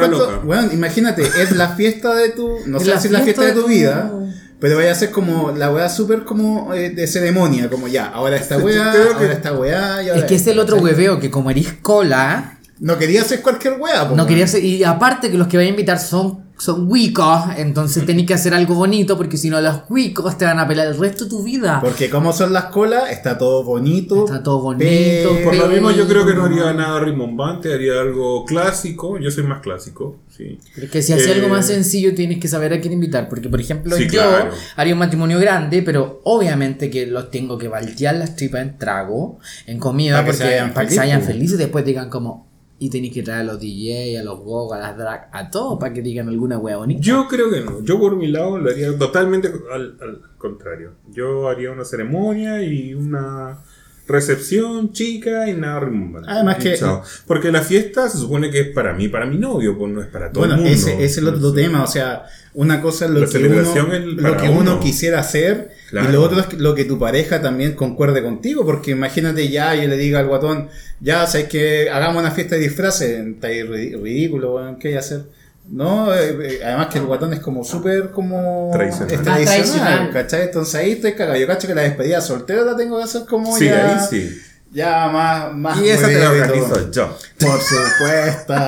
[0.43, 3.53] bueno, imagínate, es la fiesta de tu, no Es sé si es la fiesta de
[3.53, 4.11] tu de tu- vida,
[4.59, 8.35] pero vaya a ser como la weá súper como eh, de ceremonia, como ya, ahora
[8.35, 11.31] esta weá, que- ahora esta weá, y ahora Es que es el otro hueveo que
[11.31, 15.37] como eres cola, No quería hacer cualquier weá, po, no quería ser, y aparte que
[15.37, 19.37] los que vayan a invitar son, son huicos, entonces tenés que hacer algo bonito porque
[19.37, 21.79] si no los huicos te van a pelar el resto de tu vida.
[21.81, 24.25] Porque como son las colas, está todo bonito.
[24.25, 24.85] Está todo bonito,
[25.33, 29.17] pero- Por lo mismo yo creo que no haría nada rimbombante, haría algo clásico.
[29.17, 30.59] Yo soy más clásico, sí.
[30.77, 33.29] Porque si haces Eh, algo más sencillo tienes que saber a quién invitar.
[33.29, 34.51] Porque, por ejemplo, Sí, yo claro.
[34.75, 39.39] haría un matrimonio grande, pero obviamente que los tengo que voltear las tripas en trago,
[39.67, 42.51] en comida, Para que porque se vayan para que se felices y después digan como...
[42.85, 45.79] Y tenéis que traer a los DJ, a los gogos, a las drag, a todos
[45.79, 46.99] para que digan alguna wea bonita.
[47.01, 47.81] Yo creo que no.
[47.83, 50.91] Yo por mi lado lo haría totalmente al, al contrario.
[51.11, 53.59] Yo haría una ceremonia y una
[54.05, 56.29] recepción chica y nada rimbombante.
[56.29, 57.01] Además que- chao.
[57.25, 60.07] Porque la fiesta se supone que es para mí, para mi novio, pues no es
[60.07, 60.75] para todo Bueno, el mundo.
[60.75, 63.99] ese, ese es el otro tema, o sea, una cosa es lo La que uno,
[64.21, 64.79] lo que uno uno.
[64.79, 66.09] quisiera hacer Claro.
[66.09, 69.87] y lo otro es lo que tu pareja también concuerde contigo, porque imagínate ya yo
[69.87, 74.01] le diga al guatón, ya sabes que hagamos una fiesta de disfraces, está ahí ri-
[74.01, 75.21] ridículo, ¿qué hay que hacer?
[75.69, 79.11] No, eh, eh, además que el guatón es como súper como Tradicional.
[79.13, 80.09] es Más tradicional, tradicional.
[80.11, 80.41] ¿cachai?
[80.41, 81.37] Entonces ahí estoy cagado.
[81.39, 84.41] Yo cacho que la despedida soltera la tengo que hacer como Sí, ya, ahí sí.
[84.73, 87.17] ya más, más Y esa te la organizo yo.
[87.39, 88.53] Por supuesto.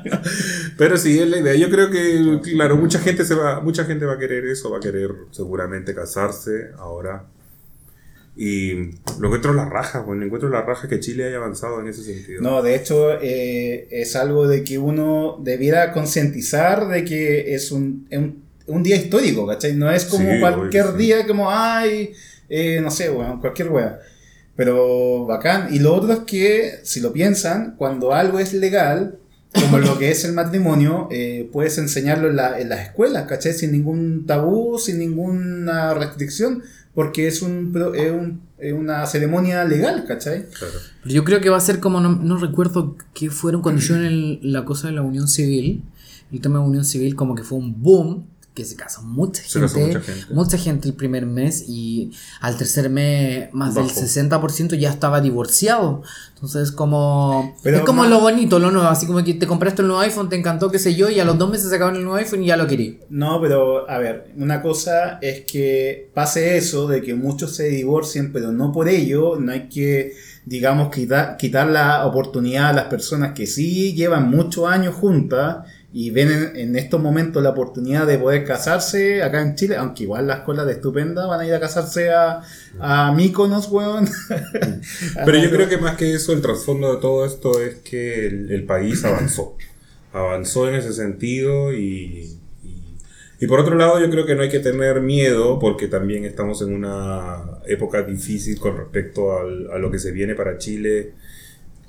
[0.80, 1.54] Pero sí, es la idea.
[1.56, 4.78] Yo creo que, claro, mucha gente se va, mucha gente va a querer eso, va
[4.78, 7.26] a querer seguramente casarse ahora.
[8.34, 8.72] Y
[9.18, 12.40] lo encuentro la raja, bueno, encuentro la raja que Chile haya avanzado en ese sentido.
[12.40, 18.08] No, de hecho eh, es algo de que uno debiera concientizar de que es un,
[18.10, 19.74] un, un día histórico, ¿cachai?
[19.74, 21.04] No es como Sí, cualquier obvio, sí.
[21.04, 22.14] día como, ay,
[22.48, 23.98] eh, no sé, weón, cualquier wea.
[24.56, 25.68] Pero bacán.
[25.74, 29.18] Y lo otro es que, si lo piensan, cuando algo es legal,
[29.52, 33.52] como lo que es el matrimonio, eh, puedes enseñarlo en, la- en las escuelas, ¿cachai?
[33.52, 36.62] Sin ningún tabú, sin ninguna restricción,
[36.94, 40.46] porque es, un, es, un- es una ceremonia legal, ¿cachai?
[40.50, 40.74] Claro.
[41.02, 44.04] Pero yo creo que va a ser como, no, no recuerdo qué fueron cuando hicieron
[44.04, 45.82] el- la cosa de la unión civil,
[46.32, 49.60] el tema de unión civil como que fue un boom, que se casó mucha gente,
[49.60, 50.34] casó mucha gente.
[50.34, 52.10] mucha gente el primer mes y
[52.40, 54.00] al tercer mes más del Bajó.
[54.00, 56.02] 60% ya estaba divorciado.
[56.34, 59.88] Entonces como Pero es como lo bonito, lo nuevo, así como que te compraste el
[59.88, 62.16] nuevo iPhone, te encantó, qué sé yo, y a los dos meses sacaban el nuevo
[62.16, 62.98] iPhone y ya lo querí.
[63.08, 68.32] No, pero a ver, una cosa es que pase eso, de que muchos se divorcien,
[68.32, 73.32] pero no por ello, no hay que, digamos, quitar, quitar la oportunidad a las personas
[73.32, 75.58] que sí llevan muchos años juntas
[75.92, 80.04] y ven en, en estos momentos la oportunidad de poder casarse acá en Chile, aunque
[80.04, 82.42] igual las colas de estupenda van a ir a casarse a,
[82.78, 84.08] a Míconos, weón.
[85.24, 88.50] Pero yo creo que más que eso, el trasfondo de todo esto es que el,
[88.52, 89.56] el país avanzó.
[90.12, 92.96] Avanzó en ese sentido y, y,
[93.40, 96.62] y por otro lado yo creo que no hay que tener miedo porque también estamos
[96.62, 101.12] en una época difícil con respecto al- a lo que se viene para Chile,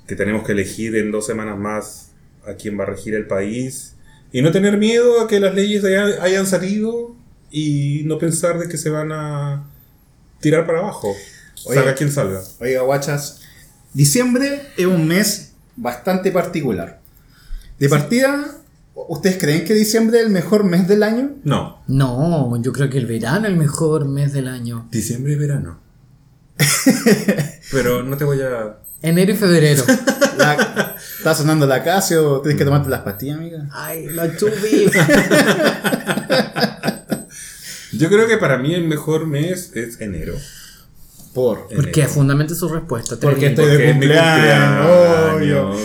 [0.06, 2.10] que tenemos que elegir en dos semanas más
[2.46, 3.91] a quién va a regir el país
[4.32, 7.14] y no tener miedo a que las leyes hayan, hayan salido
[7.50, 9.64] y no pensar de que se van a
[10.40, 11.14] tirar para abajo.
[11.64, 11.76] Oye.
[11.76, 12.40] Salga quien salga.
[12.60, 13.40] Oiga, guachas,
[13.92, 17.00] diciembre es un mes bastante particular.
[17.78, 18.58] De partida,
[18.94, 21.32] ¿ustedes creen que diciembre es el mejor mes del año?
[21.44, 21.82] No.
[21.86, 24.88] No, yo creo que el verano es el mejor mes del año.
[24.90, 25.78] Diciembre y verano.
[27.72, 28.78] Pero no te voy a.
[29.02, 29.84] Enero y febrero.
[30.38, 32.40] La- ¿Está sonando la Casio?
[32.40, 33.68] ¿Tienes que tomarte las pastillas, amiga?
[33.72, 34.90] Ay, la chubi.
[37.92, 40.34] Yo creo que para mí el mejor mes es enero.
[41.34, 41.68] Por.
[41.68, 42.06] ¿Por qué?
[42.08, 43.16] Fundamente su respuesta.
[43.20, 45.76] Porque estoy de Porque cumpleaños, cumpleaños.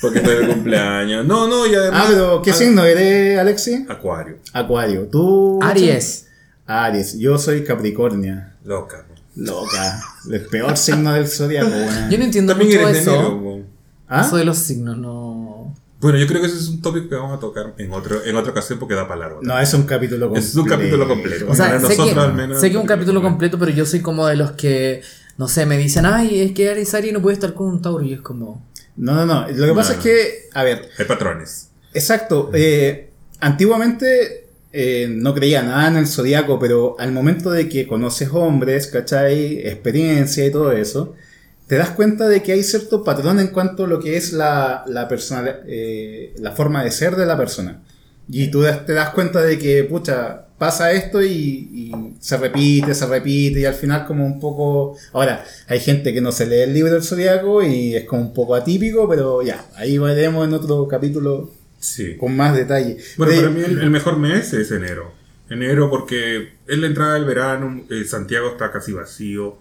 [0.00, 1.26] Porque estoy de cumpleaños.
[1.26, 2.02] No, no, y además.
[2.04, 3.86] Ah, pero ¿qué Ah, signo eres, Alexi?
[3.88, 4.36] Acuario.
[4.52, 5.08] Acuario.
[5.10, 5.58] ¿Tú?
[5.62, 6.26] Aries.
[6.66, 7.18] Aries.
[7.18, 8.54] Yo soy Capricornia.
[8.64, 9.04] Loca.
[9.36, 10.02] Loca.
[10.30, 12.10] El peor signo del zodiaco, weón.
[12.10, 13.14] Yo no entiendo También mucho eres de eso.
[13.32, 13.66] enero.
[14.08, 14.24] ¿Ah?
[14.26, 15.74] Eso de los signos, no.
[16.00, 18.36] Bueno, yo creo que ese es un tópico que vamos a tocar en, otro, en
[18.36, 19.40] otra ocasión porque da para largo.
[19.42, 20.46] No, es un capítulo completo.
[20.46, 21.46] Es un capítulo completo.
[21.48, 23.70] O sea, Para sé nosotros que, al menos- sé que es un capítulo completo, pero
[23.70, 25.00] yo soy como de los que,
[25.38, 28.04] no sé, me dicen, ay, es que Aries Aries no puede estar con un Tauro.
[28.04, 28.62] Y es como,
[28.96, 29.48] No, no, no.
[29.48, 29.98] Lo que pasa No.
[29.98, 31.70] es que, a ver, Hay patrones.
[31.94, 32.50] Exacto.
[32.52, 34.43] eh, antiguamente
[34.74, 39.60] eh, no creía nada en el zodiaco, pero al momento de que conoces hombres, ¿cachai?
[39.66, 41.14] Experiencia y todo eso,
[41.66, 44.84] te das cuenta de que hay cierto patrón en cuanto a lo que es la,
[44.86, 47.82] la, personal- eh, la forma de ser de la persona.
[48.28, 51.28] Y tú te das cuenta de que, pucha, pasa esto y,
[51.72, 54.96] y se repite, se repite y al final como un poco...
[55.12, 58.32] Ahora, hay gente que no se lee el libro del zodiaco y es como un
[58.32, 61.50] poco atípico, pero ya, ahí veremos en otro capítulo
[61.84, 62.16] Sí.
[62.16, 62.96] con más detalle.
[63.16, 65.12] Bueno, De- para mí el, el mejor mes es enero.
[65.50, 69.58] Enero porque es la entrada del verano, eh, Santiago está casi vacío.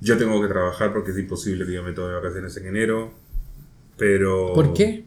[0.00, 3.12] Yo tengo que trabajar porque es imposible que yo me tome vacaciones en enero.
[3.96, 4.52] Pero...
[4.54, 5.04] ¿por qué?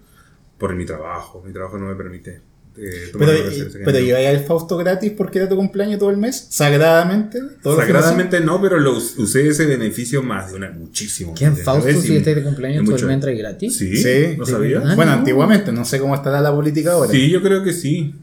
[0.57, 1.41] Por mi trabajo.
[1.45, 2.41] Mi trabajo no me permite
[2.77, 6.47] eh, Pero, en pero lleváis el Fausto gratis porque era tu cumpleaños todo el mes,
[6.49, 7.39] sagradamente.
[7.63, 11.33] Sagradamente no, pero lo us- usé ese beneficio más de una muchísimo.
[11.35, 13.77] ¿Quién Fausto si y- estáis de cumpleaños y todo el mes entra gratis?
[13.77, 14.79] Sí, Sí, ¿no sabía?
[14.79, 14.95] verdad.
[14.95, 15.17] Bueno, no.
[15.19, 17.11] antiguamente, no sé cómo estará la política ahora.
[17.11, 18.15] Sí, yo creo que sí.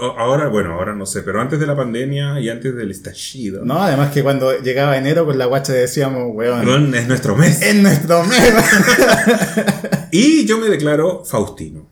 [0.00, 3.62] Ahora, bueno, ahora no sé, pero antes de la pandemia y antes del estallido.
[3.62, 7.60] No, además que cuando llegaba enero con la guacha decíamos, weón, es nuestro mes.
[7.60, 8.40] es nuestro mes.
[10.10, 11.88] Y yo me declaro Faustino.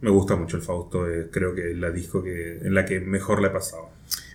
[0.00, 3.00] Me gusta mucho el Fausto, eh, creo que es la disco que, en la que
[3.00, 3.88] mejor le he pasado.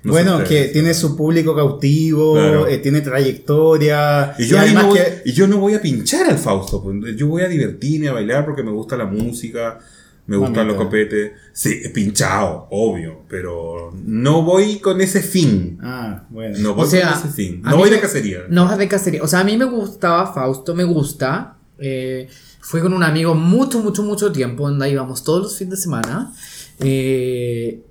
[0.03, 2.67] No bueno, que tiene su público cautivo, Claro.
[2.67, 4.33] eh, tiene trayectoria.
[4.39, 5.21] Y yo, además no voy, que...
[5.25, 8.45] y yo no voy a pinchar al Fausto, pues, yo voy a divertirme, a bailar
[8.45, 9.79] porque me gusta la música,
[10.25, 11.33] me gustan los copetes.
[11.53, 15.77] Sí, he pinchado, obvio, pero no voy con ese fin.
[15.81, 16.57] Ah, bueno.
[16.59, 17.61] No voy O sea, con ese fin.
[17.61, 18.39] No voy de cacería.
[18.49, 19.21] No vas de cacería.
[19.23, 21.57] O sea, a mí me gustaba Fausto, me gusta.
[21.77, 22.27] Eh,
[22.61, 26.33] fue con un amigo mucho, mucho, mucho tiempo, donde íbamos todos los fines de semana.
[26.79, 27.83] Eh,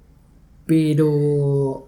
[0.66, 1.86] pero.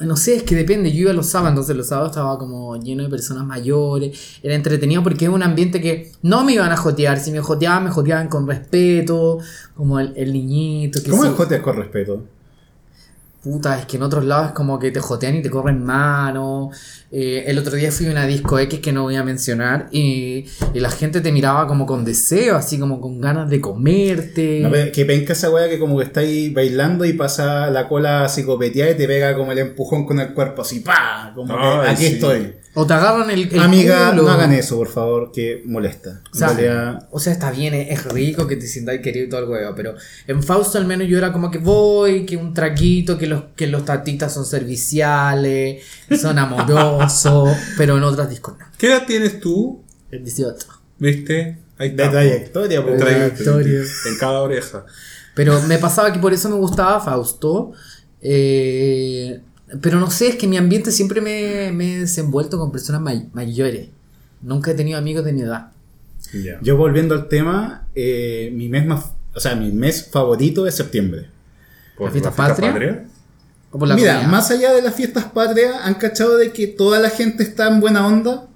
[0.00, 0.90] No sé, es que depende.
[0.92, 4.38] Yo iba los sábados, entonces los sábados estaba como lleno de personas mayores.
[4.42, 7.20] Era entretenido porque es un ambiente que no me iban a jotear.
[7.20, 9.38] Si me joteaban, me joteaban con respeto.
[9.74, 11.02] Como el, el niñito.
[11.02, 11.28] Que ¿Cómo sí.
[11.28, 12.24] es joteas con respeto?
[13.42, 16.70] Puta, es que en otros lados es como que te jotean y te corren mano.
[17.10, 20.46] Eh, el otro día fui a una disco X que no voy a mencionar y,
[20.74, 24.60] y la gente te miraba como con deseo, así como con ganas de comerte.
[24.60, 28.28] No, que penca esa wea que como que está ahí bailando y pasa la cola
[28.28, 32.04] psicopeteada y te pega como el empujón con el cuerpo así, pa, como que aquí
[32.04, 32.14] sí.
[32.14, 32.54] estoy.
[32.74, 34.22] O te agarran el, el Amiga, culo.
[34.22, 36.22] no hagan eso, por favor, que molesta.
[36.32, 39.28] O sea, realidad, o sea, está bien, es es rico que te sientas querido y
[39.28, 39.94] todo el huevo, pero
[40.28, 43.66] en Fausto al menos yo era como que voy, que un traguito, que los, que
[43.66, 45.82] los tatitas son serviciales,
[46.20, 48.64] son amorosos, pero en otras discos no.
[48.78, 49.82] ¿Qué edad tienes tú?
[50.10, 50.66] El 18.
[50.98, 51.58] ¿Viste?
[51.76, 52.10] Ahí de está.
[52.12, 53.16] trayectoria, pues, De weón.
[53.18, 53.80] trayectoria.
[54.06, 54.84] En cada oreja.
[55.34, 57.72] Pero me pasaba que por eso me gustaba Fausto.
[58.20, 59.40] eh,
[59.80, 63.28] pero no sé, es que mi ambiente siempre me, me he desenvuelto con personas may-
[63.32, 63.88] mayores.
[64.42, 65.70] Nunca he tenido amigos de mi edad.
[66.62, 71.28] Yo volviendo al tema, eh, mi mes más, o sea, mi mes favorito es septiembre.
[71.96, 73.04] ¿Por ¿La fiesta patria?
[73.72, 74.28] O por la Mira, comida.
[74.30, 77.80] más allá de las fiestas patrias, ¿han cachado de que toda la gente está en
[77.80, 78.46] buena onda?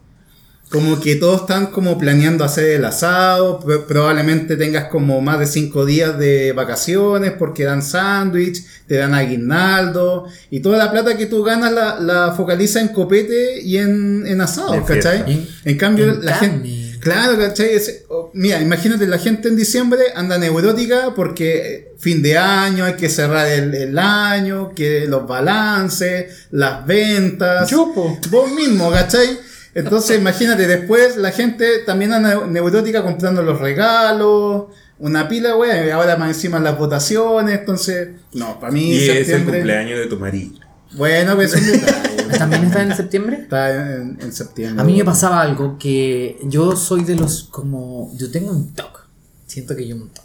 [0.70, 5.46] Como que todos están como planeando hacer el asado, pro- probablemente tengas como más de
[5.46, 11.26] cinco días de vacaciones porque dan sándwich, te dan aguinaldo y toda la plata que
[11.26, 14.82] tú ganas la, la focaliza en copete y en, en asado, En.
[14.82, 15.32] ¿cachai?
[15.32, 16.80] En- En cambio, la gente...
[17.00, 17.68] Claro, ¿cachai?
[17.74, 22.84] Es- oh, mira, imagínate, la gente en diciembre anda neurótica porque eh, fin de año,
[22.86, 27.68] hay que cerrar el, el año, que los balances, las ventas.
[27.70, 28.18] Yo, po.
[28.30, 29.38] Vos mismo, ¿cachai?
[29.74, 34.64] Entonces, imagínate, después la gente también anda neu- neurótica comprando los regalos,
[34.98, 39.28] una pila, güey, y ahora más encima las votaciones, entonces, no, para mí Y es
[39.28, 40.54] el cumpleaños de tu marido.
[40.92, 41.52] Bueno, pues.
[42.38, 43.38] ¿También está en septiembre?
[43.42, 44.80] Está en, en septiembre.
[44.80, 48.12] A mí me pasaba algo que yo soy de los como.
[48.16, 49.00] Yo tengo un toque.
[49.46, 50.23] Siento que yo un toque.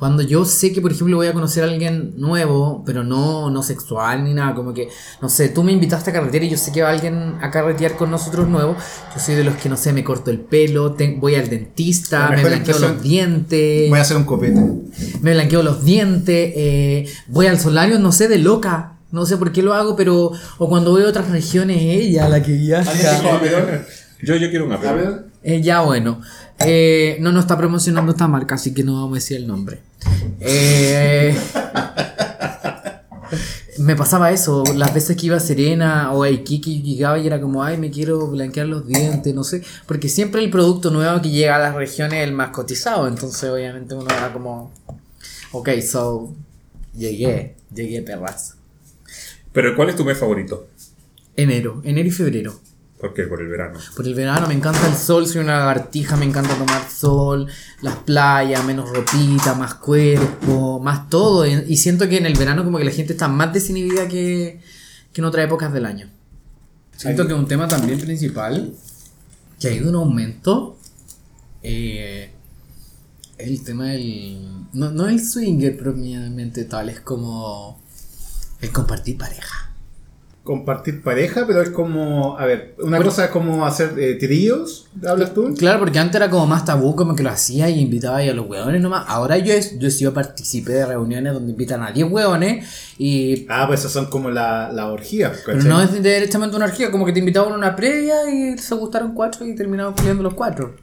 [0.00, 3.62] Cuando yo sé que, por ejemplo, voy a conocer a alguien nuevo, pero no, no
[3.62, 4.88] sexual ni nada, como que,
[5.22, 7.96] no sé, tú me invitaste a carretear y yo sé que va alguien a carretear
[7.96, 8.74] con nosotros nuevo.
[9.14, 12.30] Yo soy de los que, no sé, me corto el pelo, te- voy al dentista,
[12.30, 14.60] me blanqueo impresión- los dientes, Voy a hacer un copete.
[15.20, 18.94] me blanqueo los dientes, eh, voy al solario, no sé, de loca.
[19.12, 20.30] No sé por qué lo hago, pero.
[20.58, 22.90] O cuando voy a otras regiones, ella, la que viaja.
[24.22, 25.24] Yo, yo quiero ver.
[25.42, 26.20] Eh, ya bueno.
[26.66, 29.80] Eh, no nos está promocionando esta marca, así que no vamos a decir el nombre.
[30.40, 31.34] Eh,
[33.78, 37.40] me pasaba eso, las veces que iba a Serena o a Iquique llegaba y era
[37.40, 39.62] como, ay, me quiero blanquear los dientes, no sé.
[39.86, 43.48] Porque siempre el producto nuevo que llega a las regiones es el más cotizado, entonces
[43.48, 44.70] obviamente uno era como,
[45.52, 46.34] ok, so,
[46.94, 48.56] llegué, llegué perras.
[49.52, 50.68] Pero ¿cuál es tu mes favorito?
[51.36, 52.60] Enero, enero y febrero.
[53.00, 53.22] ¿Por qué?
[53.22, 53.78] Por el verano.
[53.96, 57.46] Por el verano me encanta el sol, soy una lagartija, me encanta tomar sol,
[57.80, 61.46] las playas, menos ropita, más cuerpo, más todo.
[61.46, 64.60] Y siento que en el verano como que la gente está más desinhibida que,
[65.12, 66.10] que en otras épocas del año.
[66.94, 68.74] Siento que un tema también principal
[69.58, 70.78] que ha ido en aumento
[71.62, 72.30] eh,
[73.38, 74.66] es el tema del...
[74.74, 77.80] No, no el swinger propiamente tal, es como
[78.60, 79.69] el compartir pareja.
[80.42, 85.34] Compartir pareja, pero es como, a ver, una cosa es como hacer eh, tríos, ¿hablas
[85.34, 85.54] tú?
[85.56, 88.48] Claro, porque antes era como más tabú, como que lo hacía y invitaba a los
[88.48, 89.04] hueones nomás.
[89.06, 92.66] Ahora yo, he- yo he sido participé de reuniones donde invitan a 10 hueones
[92.98, 93.46] y...
[93.48, 95.32] Ah, pues esas son como la, la orgía,
[95.64, 99.12] no es directamente una orgía, como que te invitaban a una previa y se gustaron
[99.14, 100.74] cuatro y terminaban peleando los cuatro.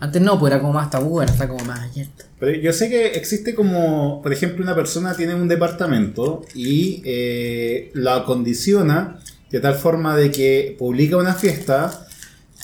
[0.00, 2.24] Antes no, pues era como más tabú, ahora está como más abierto.
[2.38, 7.90] Pero yo sé que existe como, por ejemplo, una persona tiene un departamento y eh,
[7.92, 12.06] lo acondiciona de tal forma de que publica una fiesta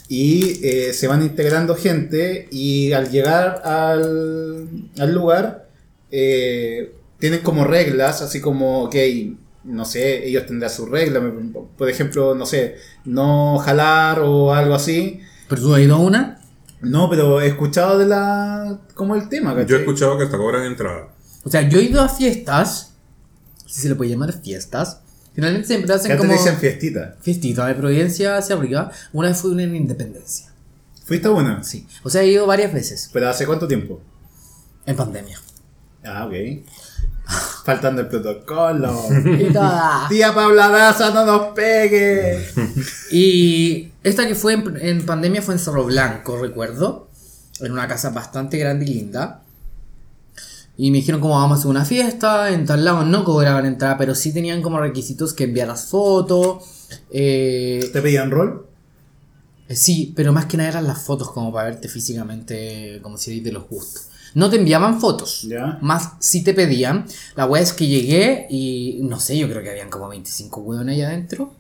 [0.09, 4.69] y eh, se van integrando gente y al llegar al,
[4.99, 5.69] al lugar
[6.11, 8.97] eh, tienen como reglas, así como, ok,
[9.65, 11.23] no sé, ellos tendrán sus reglas,
[11.77, 15.21] por ejemplo, no sé, no jalar o algo así.
[15.49, 16.36] ¿Pero tú has ido a una?
[16.81, 19.67] No, pero he escuchado de la como el tema, ¿cachai?
[19.69, 21.09] Yo he escuchado que hasta cobran entrada.
[21.45, 22.93] O sea, yo he ido a fiestas,
[23.67, 25.01] si se le puede llamar fiestas.
[25.35, 26.33] Finalmente siempre hacen Ya te como...
[26.33, 27.17] dicen fiestita.
[27.21, 28.91] Fiestita de Providencia hacia arriba.
[29.13, 30.53] Una vez fui una en Independencia.
[31.05, 31.63] ¿Fuiste a una?
[31.63, 31.87] Sí.
[32.03, 33.11] O sea, he ido varias veces.
[33.13, 34.01] ¿Pero hace cuánto tiempo?
[34.87, 35.39] En pandemia.
[36.05, 36.33] Ah, ok.
[37.65, 39.03] Faltando el protocolo.
[39.39, 40.07] Y toda.
[40.09, 42.47] Tía Paula Daza, no nos pegue.
[43.11, 47.09] Y esta que fue en, en pandemia fue en Cerro Blanco, recuerdo.
[47.61, 49.43] En una casa bastante grande y linda.
[50.77, 52.51] Y me dijeron cómo vamos a hacer una fiesta.
[52.51, 56.65] En tal lado no cobraban entrada, pero sí tenían como requisitos que enviaras fotos.
[57.11, 58.67] Eh, ¿Te pedían rol?
[59.69, 63.45] sí, pero más que nada eran las fotos como para verte físicamente como si eres
[63.45, 64.09] de los gustos.
[64.37, 65.47] No te enviaban fotos.
[65.49, 65.79] Ya.
[65.81, 67.07] Más si te pedían.
[67.37, 70.95] La wea es que llegué y no sé, yo creo que habían como 25 weones
[70.95, 71.55] ahí adentro.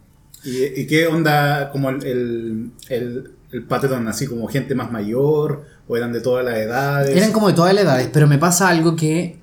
[0.44, 4.06] ¿Y, y qué onda como el, el, el, el patrón?
[4.08, 5.64] ¿Así como gente más mayor?
[5.88, 7.16] ¿O eran de todas las edades?
[7.16, 9.38] Eran como de todas las edades, pero me pasa algo que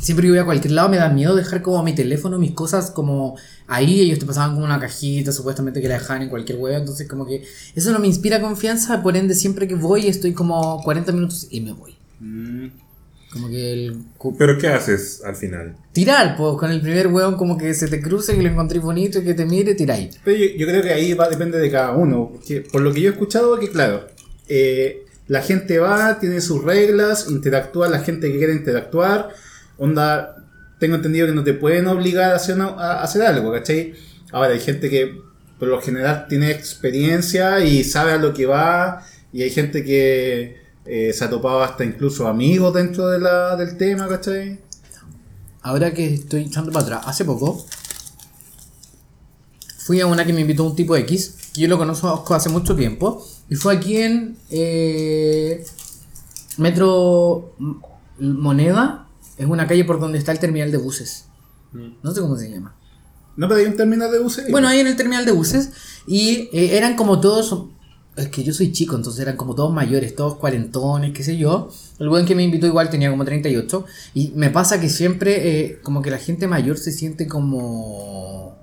[0.00, 2.90] siempre que voy a cualquier lado me da miedo dejar como mi teléfono, mis cosas
[2.90, 3.36] como
[3.68, 7.06] ahí, ellos te pasaban como una cajita supuestamente que la dejaban en cualquier hueá, entonces
[7.06, 7.44] como que
[7.76, 11.60] eso no me inspira confianza, por ende siempre que voy estoy como 40 minutos y
[11.60, 11.99] me voy.
[12.20, 12.66] Mm.
[13.32, 13.96] Como que el
[14.38, 15.76] Pero ¿qué haces al final?
[15.92, 19.20] tirar, pues con el primer hueón como que se te cruce, que lo encontré bonito
[19.20, 20.18] y que te mire, tiráis.
[20.24, 22.30] Pero yo, yo creo que ahí va depende de cada uno.
[22.32, 24.06] Porque por lo que yo he escuchado, que claro,
[24.48, 29.28] eh, la gente va, tiene sus reglas, interactúa la gente que quiere interactuar.
[29.78, 30.44] Onda,
[30.80, 33.94] tengo entendido que no te pueden obligar a hacer, una- a hacer algo, ¿cachai?
[34.32, 35.20] Ahora, hay gente que
[35.58, 39.04] por lo general tiene experiencia y sabe a lo que va.
[39.32, 40.56] Y hay gente que
[40.92, 44.58] eh, se ha topado hasta incluso amigos dentro de la, del tema, ¿cachai?
[45.62, 47.64] Ahora que estoy echando para atrás, hace poco
[49.78, 52.74] fui a una que me invitó un tipo X, que yo lo conozco hace mucho
[52.74, 55.64] tiempo, y fue aquí en eh,
[56.58, 57.54] Metro
[58.18, 61.26] Moneda, es una calle por donde está el terminal de buses.
[61.72, 62.74] No sé cómo se llama.
[63.36, 64.50] No, pero hay un terminal de buses.
[64.50, 65.70] Bueno, ahí en el terminal de buses,
[66.06, 67.66] y eh, eran como todos.
[68.20, 71.70] Es que yo soy chico, entonces eran como todos mayores, todos cuarentones, qué sé yo.
[71.98, 73.84] El buen que me invitó igual tenía como 38.
[74.14, 78.56] Y me pasa que siempre, eh, como que la gente mayor se siente como.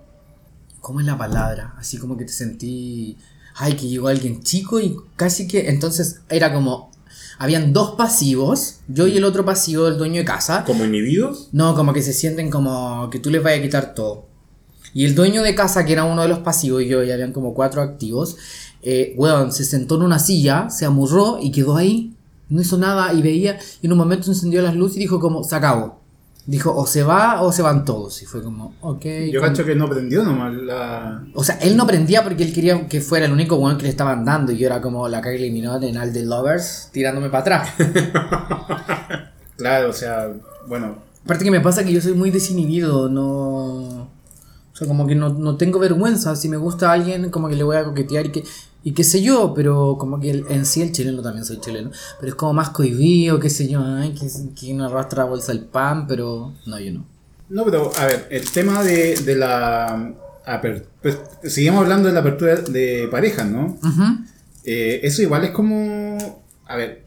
[0.79, 1.73] ¿Cómo es la palabra?
[1.77, 3.17] Así como que te sentí.
[3.55, 5.69] Ay, que llegó alguien chico y casi que.
[5.69, 6.91] Entonces era como.
[7.39, 10.63] Habían dos pasivos, yo y el otro pasivo, el dueño de casa.
[10.65, 11.49] ¿Como inhibidos?
[11.51, 14.27] No, como que se sienten como que tú les vayas a quitar todo.
[14.93, 17.33] Y el dueño de casa, que era uno de los pasivos, y yo, ya habían
[17.33, 18.37] como cuatro activos,
[18.81, 22.13] eh, weón, se sentó en una silla, se amurró y quedó ahí.
[22.49, 25.43] No hizo nada y veía, y en un momento encendió las luces y dijo como,
[25.43, 25.99] se acabó.
[26.45, 28.21] Dijo, o se va o se van todos.
[28.21, 29.05] Y fue como, ok.
[29.33, 31.25] Yo cacho que no prendió nomás la.
[31.33, 33.89] O sea, él no prendía porque él quería que fuera el único weón que le
[33.89, 34.53] estaban dando.
[34.53, 37.69] Y yo era como la Kylie Minogue en All the Lovers, tirándome para atrás.
[39.57, 40.31] Claro, o sea,
[40.67, 44.09] bueno, Aparte que me pasa que yo soy muy desinhibido, no...
[44.77, 46.35] O sea, como que no, no tengo vergüenza.
[46.35, 48.43] Si me gusta alguien, como que le voy a coquetear y que...
[48.83, 51.89] Y qué sé yo, pero como que el- en sí el chileno también soy chileno.
[52.19, 54.27] Pero es como más cohibido, qué sé yo, ay, que,
[54.59, 56.53] que no arrastra bolsa del pan, pero...
[56.67, 57.05] No, yo no.
[57.49, 60.13] No, pero a ver, el tema de, de la.
[60.45, 63.77] aper- pues, seguimos hablando de la apertura de parejas, ¿no?
[64.65, 66.17] Eh, eso igual es como.
[66.67, 67.03] A ver,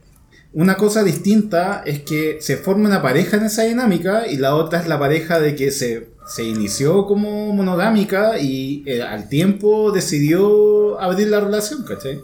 [0.54, 4.80] una cosa distinta es que se forma una pareja en esa dinámica y la otra
[4.80, 11.00] es la pareja de que se, se inició como monogámica y eh, al tiempo decidió
[11.00, 12.20] abrir la relación, ¿cachai?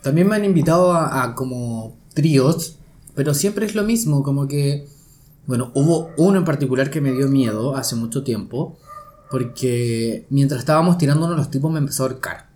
[0.00, 2.78] También me han invitado a, como tríos,
[3.14, 4.88] pero siempre es lo mismo, como que,
[5.46, 8.78] bueno, hubo uno en particular que me dio miedo hace mucho tiempo,
[9.30, 12.46] porque mientras estábamos tirándonos los tipos me empezó a ahorcar.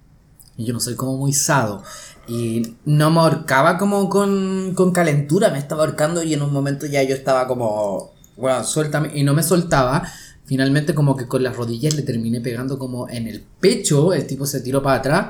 [0.57, 1.83] Y yo no soy como muy sado.
[2.27, 6.87] Y no me ahorcaba como con, con calentura, me estaba ahorcando y en un momento
[6.87, 10.03] ya yo estaba como, bueno, suéltame, y no me soltaba.
[10.49, 14.47] Finalmente como que con las rodillas le terminé pegando como en el pecho, el tipo
[14.47, 15.27] se tiró para atrás.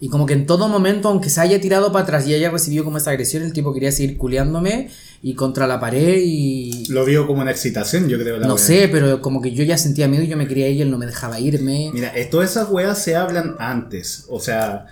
[0.00, 2.84] Y como que en todo momento, aunque se haya tirado para atrás y haya recibido
[2.84, 4.88] como esa agresión, el tipo quería seguir culeándome
[5.22, 6.86] y contra la pared y...
[6.88, 8.38] Lo vio como una excitación, yo creo.
[8.38, 8.62] la No wea.
[8.62, 10.90] sé, pero como que yo ya sentía miedo y yo me quería ir y él
[10.90, 11.90] no me dejaba irme.
[11.94, 14.24] Mira, eh, todas esas weas se hablan antes.
[14.28, 14.86] O sea,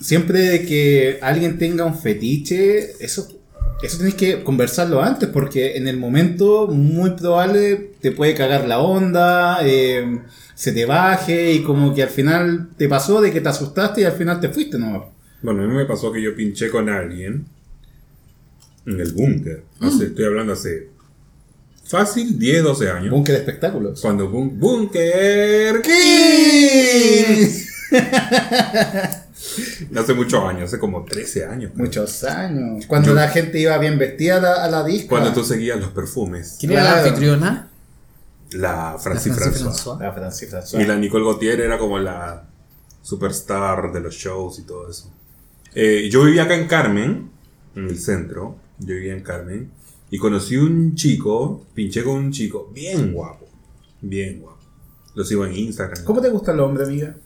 [0.00, 3.28] siempre que alguien tenga un fetiche, eso,
[3.82, 8.78] eso tenés que conversarlo antes, porque en el momento muy probable te puede cagar la
[8.80, 10.20] onda, eh,
[10.54, 14.04] se te baje y como que al final te pasó de que te asustaste y
[14.04, 15.12] al final te fuiste, ¿no?
[15.42, 17.44] Bueno, a mí me pasó que yo pinché con alguien
[18.86, 19.62] en el búnker.
[19.80, 20.88] Hace- Estoy hablando hace
[21.84, 23.10] fácil 10, 12 años.
[23.10, 24.00] Búnker de espectáculos.
[24.00, 27.46] Cuando bún- Búnker King.
[29.96, 31.70] hace muchos años, hace como 13 años.
[31.74, 31.86] creo.
[31.86, 32.86] Muchos años.
[32.86, 35.08] Cuando Yo- la gente iba bien vestida a la, a la disco.
[35.10, 36.56] Cuando tú seguías los perfumes.
[36.58, 37.68] ¿Quién era la anfitriona?
[38.52, 39.72] La Francis La Francis François.
[39.72, 40.00] François.
[40.00, 40.80] La Francis François.
[40.80, 42.44] Y la Nicole Gautier era como la
[43.02, 45.10] superstar de los shows y todo eso.
[45.74, 47.30] Eh, yo vivía acá en Carmen,
[47.74, 48.56] en el centro.
[48.78, 49.70] Yo vivía en Carmen.
[50.10, 53.46] Y conocí un chico, pinché con un chico bien guapo.
[54.00, 54.56] Bien guapo.
[55.14, 56.04] Lo sigo en Instagram.
[56.04, 57.16] ¿Cómo te gusta el hombre, amiga?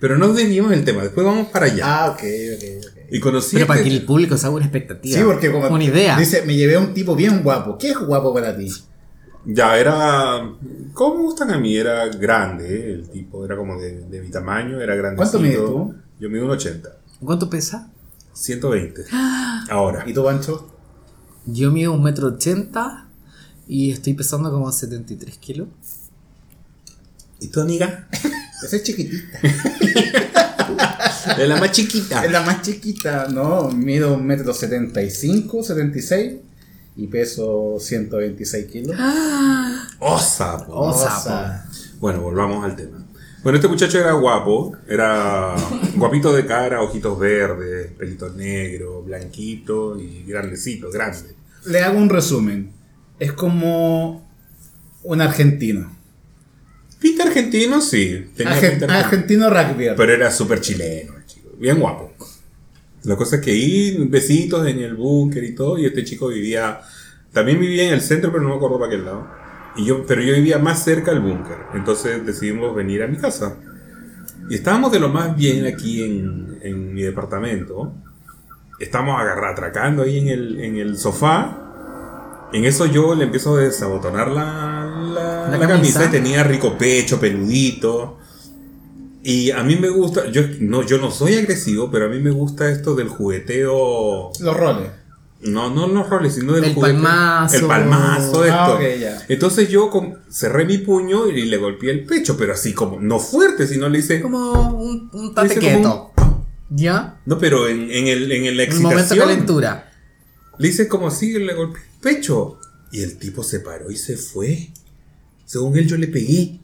[0.00, 2.04] Pero no desviemos el tema, después vamos para allá.
[2.04, 2.96] Ah, ok, ok, ok.
[3.12, 5.18] Y conocí Pero para este- que el público se haga una expectativa.
[5.18, 6.16] Sí, porque como Una idea.
[6.16, 7.76] dice, me llevé a un tipo bien guapo.
[7.76, 8.72] ¿Qué es guapo para ti?
[9.44, 10.50] Ya era.
[10.92, 11.76] ¿Cómo me gustan a mí?
[11.76, 13.44] Era grande, eh, el tipo.
[13.44, 15.16] Era como de, de mi tamaño, era grande.
[15.16, 15.94] ¿Cuánto mides tú?
[16.18, 16.88] Yo mido un 80.
[17.24, 17.90] ¿Cuánto pesa?
[18.32, 19.04] 120.
[19.70, 20.04] Ahora.
[20.06, 20.70] ¿Y tú, Pancho?
[21.46, 23.08] Yo mido un metro ochenta
[23.66, 25.68] y estoy pesando como 73 kilos.
[27.40, 28.08] ¿Y tu amiga?
[28.62, 29.38] Esa es chiquitita.
[31.38, 32.24] Es la más chiquita.
[32.24, 33.70] Es la más chiquita, ¿no?
[33.70, 36.32] Mido un metro setenta y cinco, setenta y seis
[36.96, 38.96] y peso 126 kilos.
[39.98, 40.72] Osa, po.
[40.74, 41.66] Oh, Osa.
[41.98, 43.06] Bueno, volvamos al tema.
[43.42, 45.54] Bueno, este muchacho era guapo, era
[45.96, 51.34] guapito de cara, ojitos verdes, pelitos negros, blanquito y grandecito, grande.
[51.64, 52.70] Le hago un resumen.
[53.18, 54.28] Es como
[55.02, 55.90] un argentino.
[57.00, 58.30] Pinta argentino, sí.
[58.36, 59.50] Tenía Argen- pinta argentino.
[59.50, 59.86] rugby.
[59.96, 61.48] Pero era súper chileno, el chico.
[61.58, 62.12] Bien guapo.
[63.04, 66.80] La cosa es que ahí, besitos en el búnker y todo, y este chico vivía,
[67.32, 69.26] también vivía en el centro, pero no me acuerdo para qué lado.
[69.76, 71.56] Y yo, pero yo vivía más cerca del búnker.
[71.74, 73.56] Entonces decidimos venir a mi casa.
[74.50, 77.94] Y estábamos de lo más bien aquí en, en mi departamento.
[78.78, 82.48] Estábamos agarra- atracando ahí en el, en el sofá.
[82.52, 86.00] En eso yo le empiezo a desabotonar la, la, La la camisa.
[86.00, 86.10] camisa.
[86.10, 88.18] tenía rico pecho, peludito.
[89.22, 92.30] Y a mí me gusta, yo no, yo no soy agresivo, pero a mí me
[92.30, 94.30] gusta esto del jugueteo.
[94.40, 94.88] Los roles.
[95.42, 97.56] No, no los roles, sino del El juguete- palmazo.
[97.56, 98.56] El palmazo, esto.
[98.58, 99.22] Ah, ok, ya.
[99.28, 103.18] Entonces yo com- cerré mi puño y le golpeé el pecho, pero así como, no
[103.18, 104.20] fuerte, sino le hice.
[104.20, 105.34] Como un, un.
[106.70, 107.20] ¿Ya?
[107.26, 109.28] No, pero en, en el, en la En un momento de excitación.
[109.28, 109.92] calentura.
[110.58, 112.58] Le hice como así, le golpeé el pecho.
[112.92, 114.70] Y el tipo se paró y se fue.
[115.50, 116.60] Según él, yo le pegué.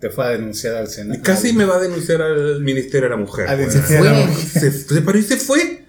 [0.00, 1.20] Te fue a denunciar al Senado.
[1.22, 3.46] Casi me va a denunciar al Ministerio de la Mujer.
[3.46, 4.08] A denunciar Fue.
[4.08, 4.46] a la mujer.
[4.46, 5.84] se, se paró y se fue.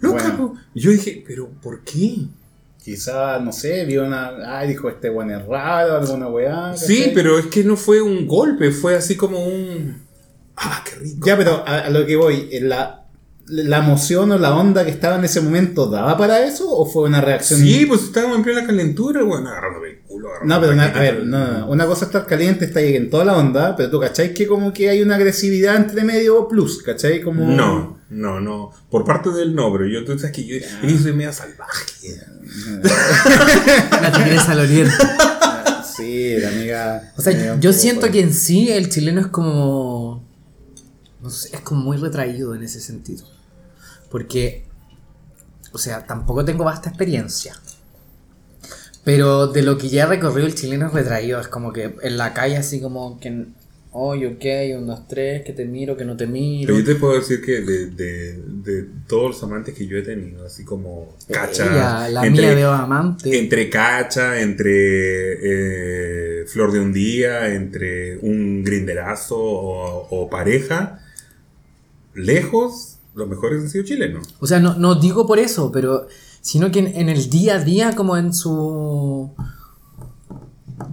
[0.00, 0.56] Loca, Bueno.
[0.74, 2.16] Yo dije, ¿pero por qué?
[2.82, 4.58] Quizá, no sé, vio una.
[4.58, 6.76] Ay, dijo este buen es raro, alguna weá.
[6.76, 10.02] Sí, pero es que no fue un golpe, fue así como un.
[10.56, 11.24] ¡Ah, qué rico!
[11.28, 13.06] Ya, pero a, a lo que voy, eh, la,
[13.46, 17.04] la emoción o la onda que estaba en ese momento, ¿daba para eso o fue
[17.04, 17.60] una reacción?
[17.60, 19.99] Sí, pues estábamos en plena calentura, weón, agarrándome
[20.44, 21.66] No, pero la na- a ver, no, no, no.
[21.68, 24.46] una cosa es estar caliente, está ahí en toda la onda, pero tú cachai que
[24.46, 27.20] como que hay una agresividad entre medio plus, ¿cachai?
[27.22, 27.46] Como...
[27.46, 28.70] No, no, no.
[28.90, 32.18] Por parte del no, pero yo, tú sabes que yo, yo soy medio salvaje.
[34.02, 34.94] La tigresa al oriente.
[35.96, 37.12] Sí, la amiga.
[37.16, 40.24] O sea, yo siento por- que en sí el chileno es como.
[41.22, 43.24] No sé, es como muy retraído en ese sentido.
[44.10, 44.66] Porque.
[45.72, 47.54] O sea, tampoco tengo vasta experiencia.
[49.04, 51.40] Pero de lo que ya he recorrido el chileno es retraído.
[51.40, 53.46] Es como que en la calle, así como que.
[53.92, 56.68] Oye, ok, un, dos, tres, que te miro, que no te miro.
[56.68, 60.02] Pero yo te puedo decir que de, de, de todos los amantes que yo he
[60.02, 61.64] tenido, así como cacha.
[61.64, 63.36] Ella, la entre, mía amante.
[63.36, 71.00] entre cacha, entre eh, flor de un día, entre un grinderazo o, o pareja,
[72.14, 74.36] lejos, los mejores han sido chilenos.
[74.38, 76.06] O sea, no, no digo por eso, pero
[76.40, 79.30] sino que en, en el día a día, como en su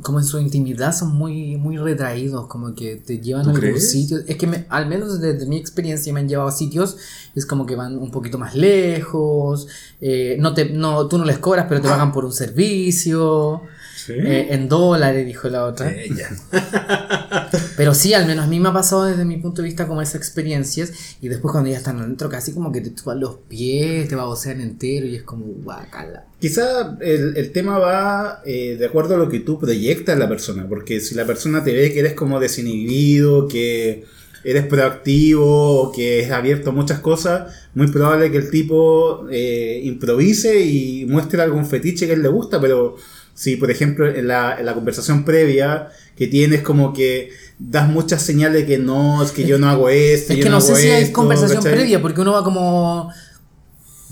[0.02, 3.80] como en su intimidad son muy muy retraídos, como que te llevan ¿Tú a algún
[3.82, 4.18] sitio.
[4.28, 6.98] Es que me- al menos desde mi experiencia me han llevado a sitios,
[7.36, 9.68] es como que van un poquito más lejos,
[10.02, 13.62] eh, no te, no, tú no les cobras, pero te pagan por un servicio.
[14.08, 14.14] Sí.
[14.16, 15.94] eh, en dólares, dijo la otra.
[15.94, 16.30] Ella.
[17.78, 20.02] Pero sí, al menos a mí me ha pasado desde mi punto de vista como
[20.02, 20.94] esas experiencias.
[21.22, 24.62] Y después cuando ya están adentro, casi como que te chupan los pies, te babosean
[24.62, 26.26] entero y es como guacala.
[26.40, 30.30] Quizá el, el tema va eh, de acuerdo a lo que tú proyectas en la
[30.30, 34.06] persona, porque si la persona te ve que eres como desinhibido, que
[34.44, 40.62] eres proactivo, que es abierto a muchas cosas, muy probable que el tipo eh, improvise
[40.64, 42.96] y muestre algún fetiche que a él le gusta, pero
[43.38, 47.30] si por ejemplo en la, en la conversación previa que tienes como que
[47.60, 50.60] das muchas señales que no, es que yo no hago esto, Es yo que no
[50.60, 51.74] sé si hay esto, conversación ¿cachai?
[51.74, 53.12] previa, porque uno va como.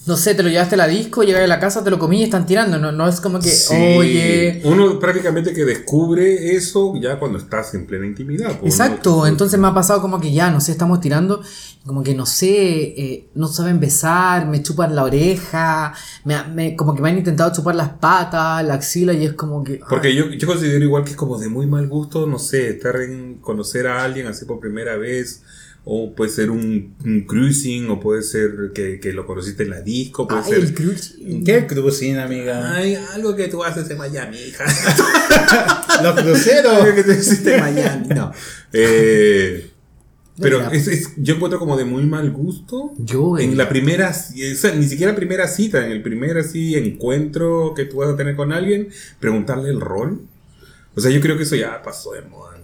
[0.07, 2.19] No sé, te lo llevaste a la disco, llegas a la casa, te lo comí
[2.19, 2.77] y están tirando.
[2.77, 3.73] No, no es como que, Sí.
[3.97, 4.61] oye.
[4.63, 8.59] Uno prácticamente que descubre eso ya cuando estás en plena intimidad.
[8.59, 11.41] pues, Exacto, uno- entonces me ha pasado como que ya, no sé, estamos tirando,
[11.87, 12.49] como que no sé,
[13.01, 15.93] eh, no saben besar, me chupan la oreja,
[16.23, 19.63] me, me- como que me han intentado chupar las patas, la axila y es como
[19.63, 19.79] que...
[19.89, 22.69] Porque ay, yo, yo considero igual que es como de muy mal gusto, no sé,
[22.69, 25.41] estar en conocer a alguien así por primera vez,
[25.87, 29.81] o puede ser un, un cruising, o puede ser que, que lo conociste en la
[29.81, 30.59] disco, puede ay, ser...
[30.59, 31.43] el cruising.
[31.43, 32.73] ¿Qué crucina, amiga?
[32.75, 34.65] Ay, algo que tú haces en Miami, hija.
[36.03, 36.73] Los cruceros.
[36.73, 38.07] algo que tú hiciste en Miami.
[38.09, 38.31] No.
[38.77, 39.69] Eh,
[40.37, 42.91] pero es, es- yo encuentro como de muy mal gusto.
[42.97, 46.75] Yo, En eh, la primera, o sea, ni siquiera primera cita, en el primer así
[46.75, 48.89] encuentro que tú vas a tener con alguien,
[49.21, 50.21] preguntarle el rol.
[50.95, 52.54] O sea, yo creo que eso ya pasó de moda,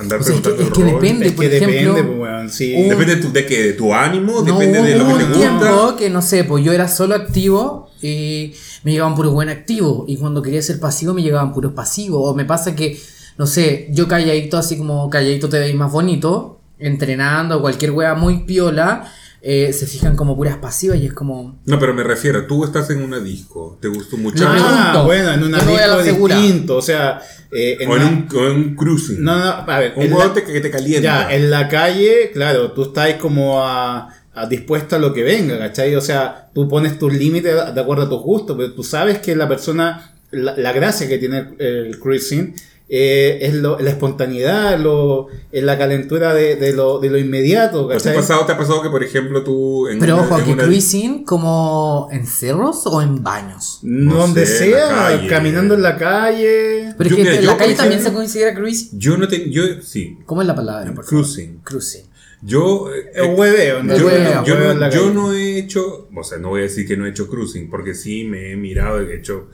[0.00, 1.26] andar O sea, es que- preguntando es que depende.
[1.26, 2.74] Es por que ejemplo, depende, pues, weón, sí.
[2.74, 5.38] un- Depende de tu, de, tu ánimo, No, depende de lo que un te gusta.
[5.38, 8.52] tiempo que no sé, pues yo era solo activo y
[8.84, 10.04] me llegaban puros buen activo.
[10.08, 12.20] Y cuando quería ser pasivo me llegaban puros pasivos.
[12.24, 12.98] O me pasa que,
[13.38, 18.44] no sé, yo calladito, así como calladito te veis más bonito, entrenando, cualquier wea muy
[18.44, 19.10] piola,
[19.48, 21.60] eh, se fijan como puras pasivas y es como.
[21.66, 24.44] No, pero me refiero, tú estás en una disco, te gustó mucho.
[24.46, 27.20] Ah, bueno, en una disco distinto, o sea,
[27.52, 29.22] eh, en o en una- un, o en un cruising.
[29.22, 31.28] No, no, a ver, un en huevo la- te- que te calienta.
[31.28, 35.56] Ya, en la calle, claro, tú estás como a, a dispuesto a lo que venga,
[35.58, 35.94] ¿cachai?
[35.94, 39.36] O sea, tú pones tus límites de acuerdo a tus gustos, pero tú sabes que
[39.36, 42.52] la persona, la, la gracia que tiene el, el cruising
[42.88, 47.88] eh, es lo- la espontaneidad, lo, es la calentura de, de lo, de lo inmediato,
[47.88, 48.14] ¿Te ha, ¿cachai?
[48.14, 49.88] pasado, ¿Te ha pasado que, por ejemplo, tú...
[49.88, 53.80] En Pero una- ojo, en que una- cruising como en cerros o en baños.
[53.82, 56.94] No Donde sé, sea, caminando en la calle.
[56.96, 58.98] Pero Yo- es que mira, en la calle también se considera cruising.
[58.98, 59.46] Yo no tengo...
[59.50, 60.84] Yo, sí, ¿Cómo es la palabra?
[60.94, 61.24] por favor?
[61.24, 61.58] cruising.
[61.64, 62.04] Cruising.
[62.42, 62.88] Yo...
[62.94, 63.96] eh, Es hueveo, ¿no?
[63.96, 66.86] Yo, hueveo, yo hueveo no, yo no he hecho, o sea, no voy a decir
[66.86, 69.48] que no he hecho cruising, porque sí me he mirado, he hecho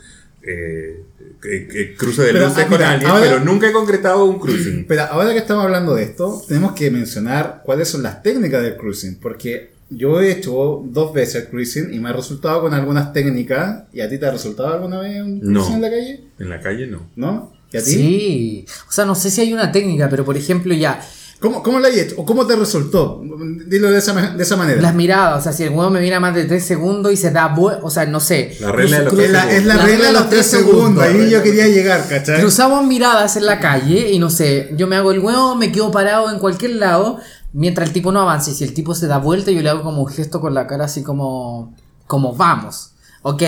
[0.45, 1.03] eh,
[1.45, 4.39] eh, eh, cruce de Pero, luces ah, con alguien, ahora- pero nunca he concretado un
[4.39, 4.85] cruising.
[4.89, 8.77] Pero ahora que estamos hablando de esto, tenemos que mencionar cuáles son las técnicas del
[8.77, 13.13] cruising, porque yo he hecho dos veces el cruising y me ha resultado con algunas
[13.13, 13.85] técnicas.
[13.93, 15.75] ¿Y a ti te ha resultado alguna vez un cruising No.
[15.75, 16.21] en la calle?
[16.39, 17.11] En la calle no.
[17.17, 17.53] ¿No?
[17.73, 17.91] ¿Y a ti?
[17.91, 18.67] Sí.
[18.89, 21.01] O sea, no sé si hay una técnica, pero por ejemplo ya,
[21.43, 22.15] ¿Cómo, ¿Cómo lo has hecho?
[22.19, 23.21] ¿O cómo te resultó?
[23.67, 24.81] Dilo de esa, de esa manera.
[24.81, 27.31] las miradas, o sea, si el huevo me mira más de 3 segundos y se
[27.33, 28.57] da vuelta, o sea, no sé.
[28.61, 30.47] La regla de los Cru- tres es la, es la La regla de los tres
[30.47, 31.03] segundos.
[31.05, 32.41] Ahí yo quería llegar, ¿cachai?
[32.41, 35.91] Cruzamos miradas en la calle y no sé, yo me hago el huevo, me quedo
[35.91, 37.19] parado en cualquier lado
[37.53, 38.53] mientras el tipo no avance.
[38.53, 40.67] Y si el tipo se da vuelta, yo le hago como un gesto con la
[40.67, 41.75] cara así como,
[42.07, 42.91] como vamos.
[43.25, 43.43] Ok,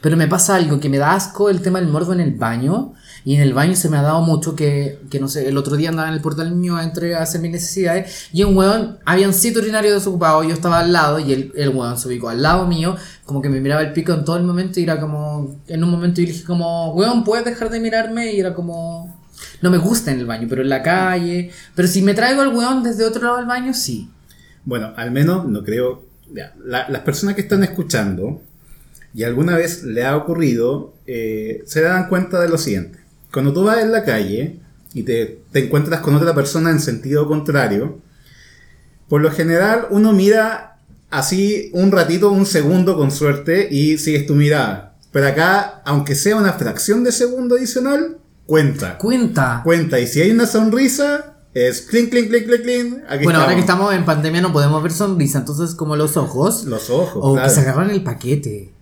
[0.00, 2.94] pero me pasa algo que me da asco el tema del morbo en el baño.
[3.24, 5.76] Y en el baño se me ha dado mucho que, que no sé, el otro
[5.76, 9.26] día andaba en el portal mío, entré a hacer mis necesidades y un hueón, había
[9.26, 12.42] un sitio urinario desocupado, yo estaba al lado y el, el hueón se ubicó al
[12.42, 15.60] lado mío, como que me miraba el pico en todo el momento y era como,
[15.66, 18.32] en un momento yo dije como, hueón, ¿puedes dejar de mirarme?
[18.32, 19.18] Y era como,
[19.60, 22.54] no me gusta en el baño, pero en la calle, pero si me traigo al
[22.54, 24.08] hueón desde otro lado del baño, sí.
[24.64, 26.04] Bueno, al menos no creo.
[26.64, 28.42] las personas que están escuchando
[29.14, 32.98] y alguna vez le ha ocurrido, eh, se dan cuenta de lo siguiente.
[33.32, 34.58] Cuando tú vas en la calle
[34.94, 37.98] y te, te encuentras con otra persona en sentido contrario,
[39.08, 40.76] por lo general uno mira
[41.10, 44.96] así un ratito, un segundo con suerte y sigues tu mirada.
[45.10, 48.98] Pero acá, aunque sea una fracción de segundo adicional, cuenta.
[48.98, 49.62] Cuenta.
[49.64, 49.98] Cuenta.
[49.98, 53.24] Y si hay una sonrisa, es clink, clink, clink, clink, clink.
[53.24, 53.86] Bueno, ahora que estamos.
[53.86, 56.64] estamos en pandemia no podemos ver sonrisa, entonces como los ojos.
[56.64, 57.22] Los ojos.
[57.22, 57.48] o claro.
[57.48, 58.72] que se agarran el paquete.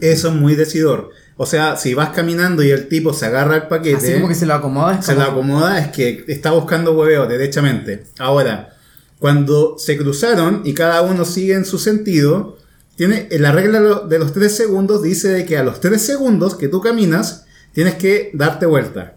[0.00, 1.10] Eso es muy decidor.
[1.40, 4.34] O sea, si vas caminando y el tipo se agarra el paquete, Así como que
[4.34, 4.98] se lo acomoda.
[4.98, 8.04] es se como- lo acomoda, es que está buscando hueveo, derechamente.
[8.18, 8.76] Ahora,
[9.18, 12.58] cuando se cruzaron y cada uno sigue en su sentido,
[12.96, 16.02] tiene la regla de lo- de los 3 segundos dice de que a los 3
[16.02, 19.14] segundos que tú caminas, tienes que darte vuelta.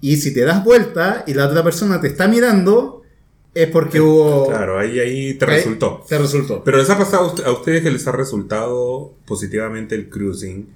[0.00, 3.02] Y si te das vuelta y la otra persona te está mirando,
[3.54, 4.48] es porque hubo...
[4.48, 6.04] Claro, ahí, ahí te Ahí resultó.
[6.08, 6.64] Te resultó.
[6.64, 10.68] Pero les ha pasado a usted- a ustedes que les ha resultado positivamente el cruising.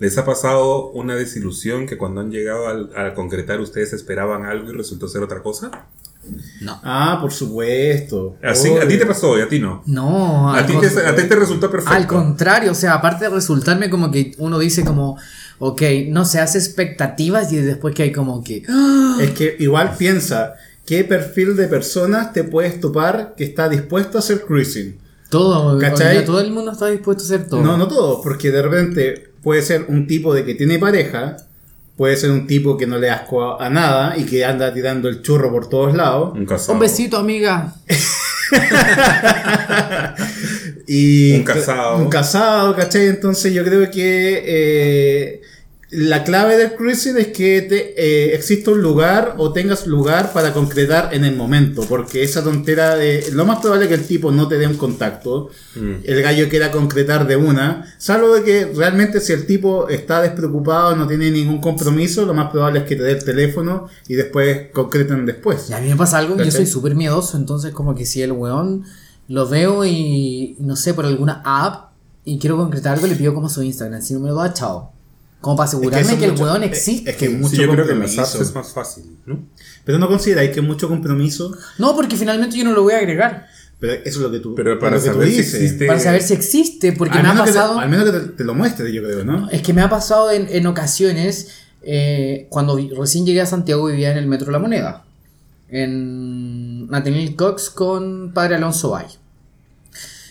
[0.00, 4.70] ¿Les ha pasado una desilusión que cuando han llegado al- a concretar ustedes esperaban algo
[4.70, 5.70] y resultó ser otra cosa?
[6.60, 6.80] No.
[6.82, 8.36] Ah, por supuesto.
[8.42, 9.82] Así, a ti te pasó y a ti no.
[9.86, 11.94] No, A al ti, con- te, a ti te resultó perfecto.
[11.94, 15.16] Al contrario, o sea, aparte de resultarme como que uno dice como,
[15.58, 19.18] ok, no se hace expectativas y después que hay como que, ¡ah!
[19.20, 20.54] Es que igual piensa,
[20.86, 24.98] ¿qué perfil de personas te puedes topar que está dispuesto a hacer cruising?
[25.28, 26.24] todo, ¿Cachai?
[26.24, 27.62] todo el mundo está dispuesto a hacer todo.
[27.62, 31.36] No, no todos, porque de repente puede ser un tipo de que tiene pareja,
[31.96, 35.08] puede ser un tipo que no le asco a, a nada y que anda tirando
[35.08, 36.32] el churro por todos lados.
[36.34, 36.74] Un casado.
[36.74, 37.74] Un besito, amiga.
[40.92, 41.98] Y Un casado.
[41.98, 43.06] Un casado, ¿cachai?
[43.06, 45.40] Entonces yo creo que eh,
[45.92, 50.52] la clave del cruising es que te, eh, exista un lugar o tengas lugar para
[50.52, 53.24] concretar en el momento, porque esa tontera de...
[53.32, 55.94] Lo más probable es que el tipo no te dé un contacto, Mm.
[56.04, 60.94] el gallo quiera concretar de una, salvo de que realmente si el tipo está despreocupado,
[60.96, 64.68] no tiene ningún compromiso, lo más probable es que te dé el teléfono y después
[64.72, 65.70] concreten después.
[65.70, 66.52] Y a mí me pasa algo, yo ¿Cachai?
[66.52, 68.84] soy súper miedoso, entonces como que si el weón
[69.28, 71.90] lo veo y no sé, por alguna app
[72.24, 74.92] y quiero concretar algo, le pido como su Instagram, si no me lo da, chao.
[75.40, 77.10] Como para asegurarme que, el mucho- weón es- existe.
[77.10, 78.42] es que mucho Sí, yo creo que en las apps compromiso.
[78.50, 79.40] es más fácil, ¿no?
[79.84, 81.56] Pero no consideráis que mucho compromiso.
[81.78, 83.46] No, porque finalmente yo no lo voy a agregar.
[83.78, 85.54] Pero eso es lo que tú, Pero para lo que tú saber si dices.
[85.54, 87.78] existe- Para saber si existe, porque al, me ha menos que te, pasado...
[87.78, 89.48] al menos que te, te lo muestre, yo creo, ¿no?
[89.48, 91.48] Es que me ha pasado en, en ocasiones,
[91.82, 95.04] eh, cuando recién llegué a Santiago vivía en el Metro La Moneda.
[95.72, 99.06] en Nathaniel Cox con Padre Alonso Bay.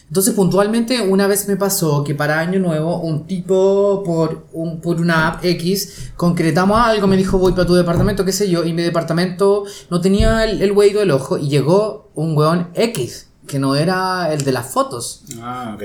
[0.09, 4.99] Entonces, puntualmente, una vez me pasó que para Año Nuevo, un tipo por, un, por
[4.99, 8.73] una app X, concretamos algo, me dijo, voy para tu departamento, qué sé yo, y
[8.73, 13.75] mi departamento no tenía el, el del ojo, y llegó un weón X, que no
[13.75, 15.25] era el de las fotos.
[15.41, 15.83] Ah, ok.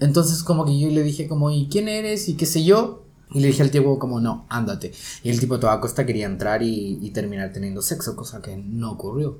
[0.00, 2.28] Entonces, como que yo le dije, como, ¿y quién eres?
[2.28, 3.04] Y qué sé yo.
[3.30, 4.92] Y le dije al tipo, como, no, ándate.
[5.22, 8.56] Y el tipo a toda costa quería entrar y, y terminar teniendo sexo, cosa que
[8.56, 9.38] no ocurrió.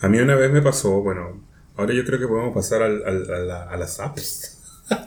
[0.00, 1.47] A mí una vez me pasó, bueno,
[1.78, 4.54] ahora yo creo que podemos pasar al- al- a, la- a las apps.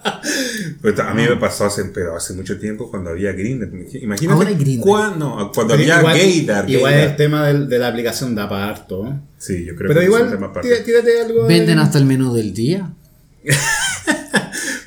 [0.82, 3.68] Pues a mí me pasó hace, pero hace mucho tiempo cuando había Grindr.
[3.98, 4.82] Imagínate Ahora hay Grindr.
[4.84, 6.70] cuando, cuando había igual, Gaydar.
[6.70, 7.10] igual Gaydar.
[7.10, 9.08] el tema del- de la aplicación da para harto.
[9.08, 9.14] ¿eh?
[9.40, 10.70] Sí, yo creo Pero que es un igual, tema aparte.
[10.70, 11.44] tira- tírate algo.
[11.44, 12.94] de- Venden hasta el menú del día.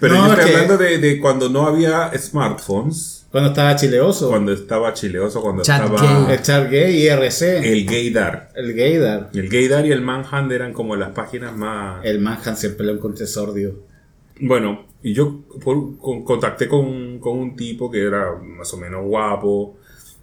[0.00, 4.28] Pero No, yo estoy hablando de, de cuando no había smartphones, Cuando estaba chileoso.
[4.28, 6.34] cuando estaba chileoso, cuando estaba gay.
[6.36, 7.72] El chat gay y RC.
[7.72, 8.50] el Gaydar.
[8.54, 9.30] El gaydar.
[9.34, 12.04] El Gaydar y el Manhunt eran como las páginas más...
[12.04, 13.74] El Manhunt siempre lo encontré sordio.
[14.40, 19.04] Bueno, y yo por- con- contacté con, con un tipo que era más o menos
[19.04, 19.78] guapo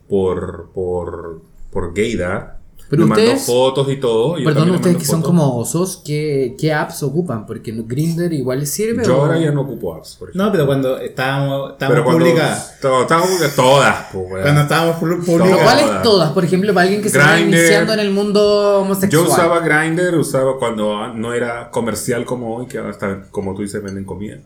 [0.08, 2.61] por, por, por Gaydar.
[2.92, 4.38] Pero me mandó ustedes- fotos y todo.
[4.38, 5.28] y yo Perdón, ustedes que son fotos.
[5.36, 7.46] como osos, ¿qué, qué apps ocupan?
[7.48, 9.04] Porque Grinder igual les sirve.
[9.04, 10.36] Yo o- ahora ya no ocupo apps, por.
[10.36, 12.26] No, pero cuando estábamos, estábamos Pero cuando...
[12.28, 14.42] Estábamos publicadas todas, pues.
[14.44, 15.64] Cuando estábamos publicadas.
[15.64, 16.32] ¿cuáles Todas.
[16.34, 17.58] Por ejemplo, para alguien que se está Grindr.
[17.58, 19.26] iniciando en el mundo homosexual.
[19.26, 23.62] Yo usaba Grindr, usaba cuando no era comercial como hoy, que ahora está, como tú
[23.62, 24.38] dices, venden comida.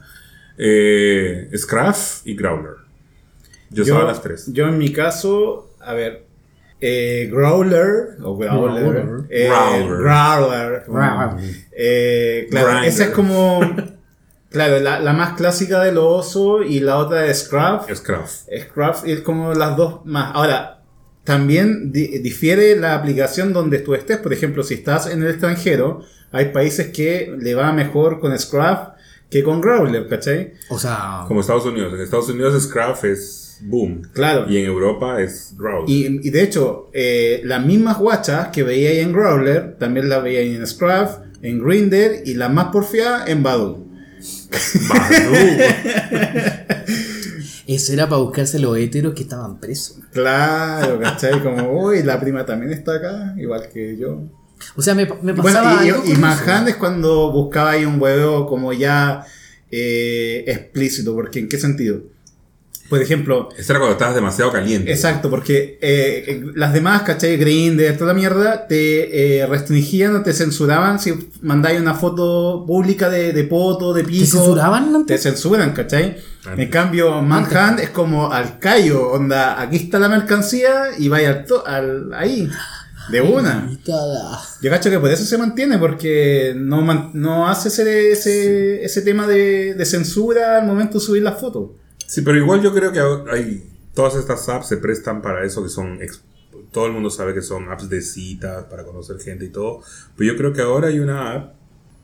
[0.57, 2.75] Eh, Scruff y Growler.
[3.71, 4.45] Yo usaba las tres.
[4.53, 6.24] Yo en mi caso, a ver,
[6.81, 9.25] eh, Growler o Growler, Growler.
[9.29, 9.97] eh, Growler.
[10.01, 11.29] Growler, Growler.
[11.71, 12.87] eh, claro, Grindr.
[12.87, 13.59] esa es como,
[14.49, 17.89] claro, la, la más clásica de los osos y la otra es Scruff.
[17.93, 18.43] Scruff.
[18.61, 20.31] Scruff es como las dos más.
[20.35, 20.81] Ahora,
[21.23, 24.17] también di- difiere la aplicación donde tú estés.
[24.17, 26.01] Por ejemplo, si estás en el extranjero,
[26.31, 28.89] hay países que le va mejor con Scruff
[29.29, 30.53] que con Growler, ¿cachai?
[30.69, 31.93] O sea, Como Estados Unidos.
[31.93, 34.01] En Estados Unidos Scruff es boom.
[34.13, 34.45] Claro.
[34.49, 35.89] Y en Europa es Growler.
[35.89, 40.23] Y, y de hecho, eh, las mismas guachas que veía ahí en Growler, también las
[40.23, 43.85] veía ahí en Scruff, en Grindr y la más porfiada en Badu.
[44.89, 45.35] Badoo.
[47.67, 49.97] eso era para buscarse los héteros que estaban presos.
[50.11, 51.41] Claro, ¿cachai?
[51.41, 54.23] Como, uy, la prima también está acá, igual que yo.
[54.75, 56.67] O sea, me, me Bueno, pasaba y, algo y, y Manhunt eso.
[56.67, 59.25] es cuando buscaba ahí un huevo como ya
[59.69, 62.01] eh, explícito, porque ¿en qué sentido?
[62.89, 64.91] Por ejemplo, Eso era cuando estabas demasiado caliente.
[64.91, 67.35] exacto, porque eh, eh, las demás, ¿cachai?
[67.35, 73.09] Grindr, toda la mierda, te eh, restringían o te censuraban si mandáis una foto pública
[73.09, 74.19] de, de poto, de pico.
[74.25, 75.07] ¿Te censuraban antes?
[75.07, 76.17] Te censuran, ¿cachai?
[76.45, 76.65] Antes.
[76.65, 81.45] En cambio, Manhunt es como al callo, onda, aquí está la mercancía y vaya al,
[81.45, 82.47] to- al ahí,
[83.09, 83.67] de una.
[84.61, 89.01] Yo cacho que por eso se mantiene, porque no, man- no hace ese, ese, ese
[89.01, 91.71] tema de, de censura al momento de subir las fotos.
[92.07, 92.99] Sí, pero igual yo creo que
[93.31, 95.99] hay todas estas apps se prestan para eso que son
[96.71, 99.81] todo el mundo sabe que son apps de citas para conocer gente y todo,
[100.17, 101.53] pero yo creo que ahora hay una app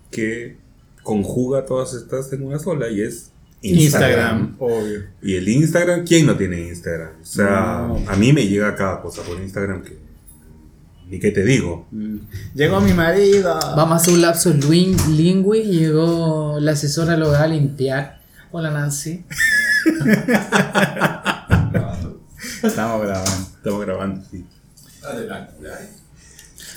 [0.09, 0.57] que
[1.03, 3.31] conjuga todas estas en una sola y es
[3.61, 4.55] Instagram.
[4.59, 5.01] obvio.
[5.21, 7.11] Y el Instagram, ¿quién no tiene Instagram?
[7.21, 8.03] O sea, No.
[8.07, 9.97] a mí me llega cada cosa por Instagram que
[11.09, 11.87] ni qué te digo.
[11.91, 12.17] Mm.
[12.55, 13.53] Llegó mi marido.
[13.75, 18.21] Vamos a hacer un lapso lin- lingüe llegó la asesora lo va a limpiar.
[18.51, 19.25] Hola Nancy.
[22.63, 23.47] Estamos grabando.
[23.57, 24.45] Estamos grabando, sí.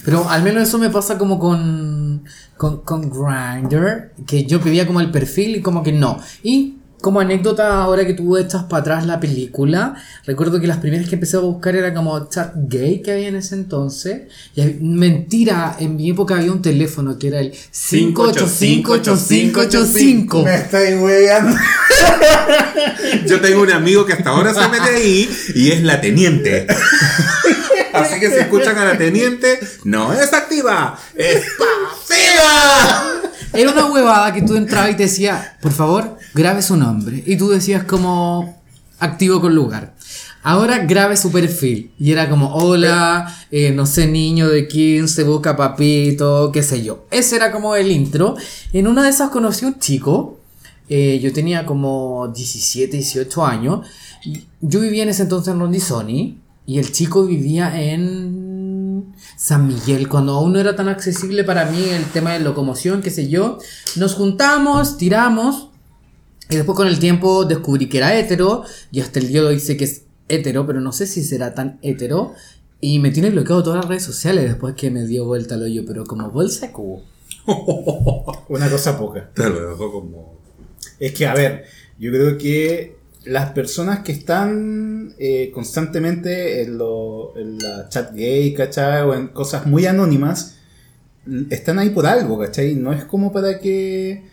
[0.05, 2.25] Pero al menos eso me pasa como con,
[2.57, 6.21] con, con Grindr, que yo pedía como el perfil y como que no.
[6.43, 9.95] Y como anécdota, ahora que tú echas para atrás la película,
[10.25, 13.37] recuerdo que las primeras que empecé a buscar era como chat gay que había en
[13.37, 14.23] ese entonces.
[14.57, 20.45] Y mentira, en mi época había un teléfono que era el 5858585.
[20.45, 21.55] Me estáis weyando.
[23.27, 26.67] Yo tengo un amigo que hasta ahora se mete ahí y es la teniente.
[27.93, 33.24] Así que si escuchan a la teniente, no es activa, es pasiva.
[33.55, 37.23] Era una huevada que tú entrabas y te decía, por favor, grabe su nombre.
[37.27, 38.61] Y tú decías como
[38.99, 39.95] activo con lugar.
[40.43, 41.93] Ahora grabe su perfil.
[41.99, 47.07] Y era como, hola, eh, no sé, niño de 15, busca papito, qué sé yo.
[47.11, 48.35] Ese era como el intro.
[48.73, 50.41] En una de esas conocí un chico.
[50.89, 53.87] eh, yo tenía como 17, 18 años.
[54.61, 56.39] Yo vivía en ese entonces en Rondizoni.
[56.67, 58.44] Y el chico vivía en
[59.45, 63.11] San Miguel, cuando aún no era tan accesible para mí el tema de locomoción, qué
[63.11, 63.59] sé yo.
[63.95, 65.69] Nos juntamos, tiramos.
[66.49, 68.65] Y después con el tiempo descubrí que era hetero.
[68.91, 71.53] Y hasta el día de hoy sé que es hetero, pero no sé si será
[71.53, 72.33] tan hetero.
[72.81, 75.85] Y me tiene bloqueado todas las redes sociales después que me dio vuelta al hoyo,
[75.87, 77.03] pero como bolsa cubo.
[78.49, 79.29] Una cosa poca.
[79.35, 80.39] Te lo dejo como.
[80.99, 81.67] Es que, a ver,
[81.99, 82.94] yo creo que
[83.25, 89.03] las personas que están eh, constantemente en, lo, en la chat gay, ¿cachai?
[89.03, 90.59] O en cosas muy anónimas,
[91.51, 92.75] están ahí por algo, ¿cachai?
[92.75, 94.25] No es como para que,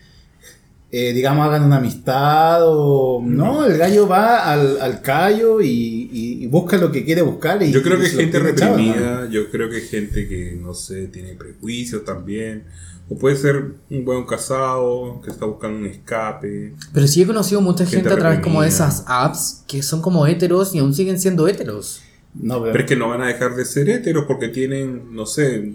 [0.94, 3.22] eh, digamos, hagan una amistad o...
[3.24, 5.66] No, el gallo va al, al callo y,
[6.12, 7.62] y- y busca lo que quiere buscar.
[7.62, 8.84] Y, Yo creo y que lo gente tiene echado, ¿no?
[8.92, 12.64] reprimida, yo creo que hay gente que, no sé, tiene prejuicios también.
[13.08, 16.74] O puede ser un buen casado que está buscando un escape.
[16.92, 20.02] Pero sí he conocido mucha Gente gente a través como de esas apps que son
[20.02, 22.02] como héteros y aún siguen siendo héteros.
[22.34, 25.24] No, pero- Pero es que no van a dejar de ser héteros porque tienen, no
[25.26, 25.74] sé,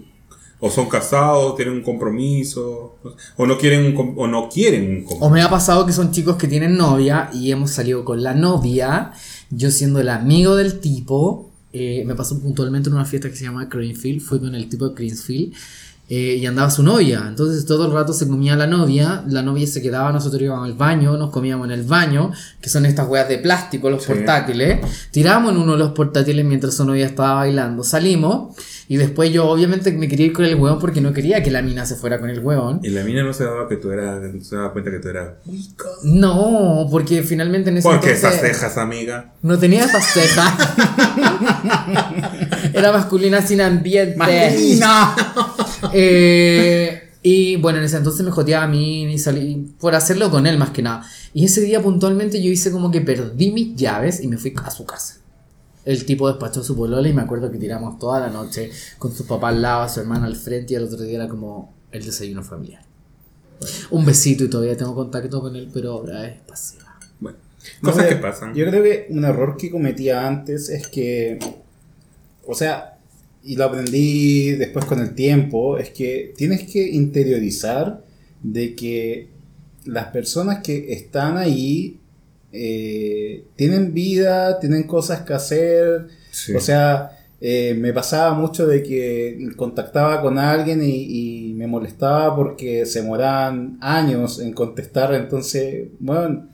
[0.60, 2.96] o son casados, tienen un compromiso,
[3.36, 5.30] o no quieren un, com- o no quieren un O compromiso.
[5.30, 9.12] me ha pasado que son chicos que tienen novia y hemos salido con la novia,
[9.50, 13.44] yo siendo el amigo del tipo, eh, me pasó puntualmente en una fiesta que se
[13.44, 15.52] llama Greenfield, fui con el tipo de Greenfield
[16.10, 19.66] eh, y andaba su novia, entonces todo el rato se comía la novia, la novia
[19.66, 23.28] se quedaba, nosotros íbamos al baño, nos comíamos en el baño, que son estas weas
[23.28, 24.12] de plástico, los Sí.
[24.12, 24.80] portátiles,
[25.10, 28.56] tiramos en uno de los portátiles mientras su novia estaba bailando, salimos
[28.90, 31.60] y después yo obviamente me quería ir con el hueón porque no quería que la
[31.60, 32.80] mina se fuera con el hueón.
[32.82, 35.08] Y la mina no se daba que tú eras, no se daba cuenta que tú
[35.08, 35.28] eras.
[36.04, 39.34] No, porque finalmente en ese Porque entonces esas cejas, amiga.
[39.42, 40.54] no tenía esas cejas.
[42.72, 44.16] Era masculina sin ambiente.
[44.16, 45.14] ¡Masculina!
[45.92, 50.46] Eh, y bueno, en ese entonces me joteaba a mí y salí por hacerlo con
[50.46, 51.04] él más que nada.
[51.34, 54.70] Y ese día puntualmente yo hice como que perdí mis llaves y me fui a
[54.70, 55.16] su casa.
[55.84, 59.26] El tipo despachó su polola y me acuerdo que tiramos toda la noche con su
[59.26, 62.42] papá al lado, su hermana al frente y al otro día era como el desayuno
[62.42, 62.82] familiar.
[63.90, 66.98] Un besito y todavía tengo contacto con él, pero ahora es pasiva.
[67.18, 67.38] Bueno,
[67.82, 68.54] No cosas sé, que pasan.
[68.54, 71.38] Yo creo que un error que cometía antes es que,
[72.46, 72.97] o sea,
[73.44, 78.04] y lo aprendí después con el tiempo, es que tienes que interiorizar
[78.42, 79.28] de que
[79.84, 81.98] las personas que están ahí
[82.52, 86.54] eh, tienen vida, tienen cosas que hacer, Sí.
[86.54, 87.10] o sea,
[87.40, 93.02] eh, me pasaba mucho de que contactaba con alguien y, y me molestaba porque se
[93.02, 95.14] moraban años en contestar.
[95.14, 96.47] Entonces, bueno,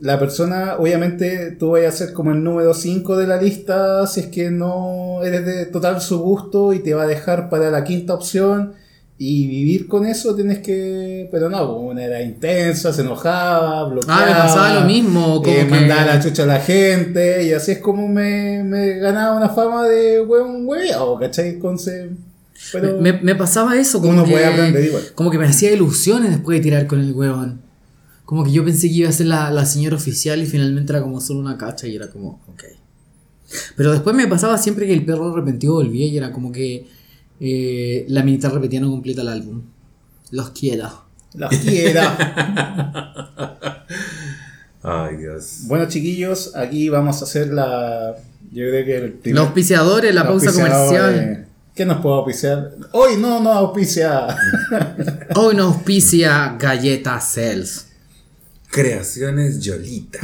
[0.00, 4.20] la persona, obviamente, tú vas a ser como el número 5 de la lista si
[4.20, 7.84] es que no eres de total su gusto y te va a dejar para la
[7.84, 8.72] quinta opción.
[9.22, 11.28] Y vivir con eso tienes que.
[11.30, 14.22] Pero no, como una era intensa, se enojaba, bloqueaba.
[14.22, 15.42] Ah, me pasaba lo mismo.
[15.42, 17.42] Como eh, que- mandaba la chucha a la gente.
[17.44, 21.50] Y así es como me, me ganaba una fama de hueón hueveado, ¿cachai?
[21.50, 22.08] Entonces.
[22.72, 22.96] Pero.
[22.98, 25.02] Me, me pasaba eso, como Uno que, puede aprender igual.
[25.14, 27.60] como que me hacía ilusiones después de tirar con el huevón.
[28.30, 31.02] Como que yo pensé que iba a ser la, la señora oficial y finalmente era
[31.02, 32.62] como solo una cacha y era como, ok.
[33.76, 36.86] Pero después me pasaba siempre que el perro arrepentido volvía y era como que
[37.40, 39.62] eh, la militar repetía no completa el álbum.
[40.30, 41.06] Los quiero.
[41.34, 42.06] Los quiera.
[44.84, 45.62] Ay, Dios.
[45.64, 48.14] bueno, chiquillos, aquí vamos a hacer la.
[48.52, 49.38] Yo creo que el primer.
[49.40, 51.14] Los auspiciadores, la pausa comercial.
[51.18, 52.74] eh, ¿Qué nos puede auspiciar?
[52.92, 54.28] Hoy no, no auspicia.
[55.34, 57.86] Hoy nos auspicia Galleta Cells.
[58.70, 60.20] Creaciones Yolita.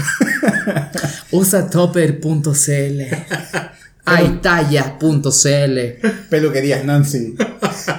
[1.33, 3.03] Usa topper.cl.
[4.05, 5.79] Aitalla.cl.
[6.31, 7.35] Peluquerías Nancy.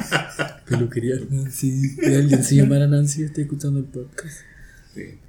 [0.69, 1.89] Peluquería Nancy.
[1.89, 4.37] Si alguien se llamara Nancy, está escuchando el podcast.
[4.95, 5.19] Sí.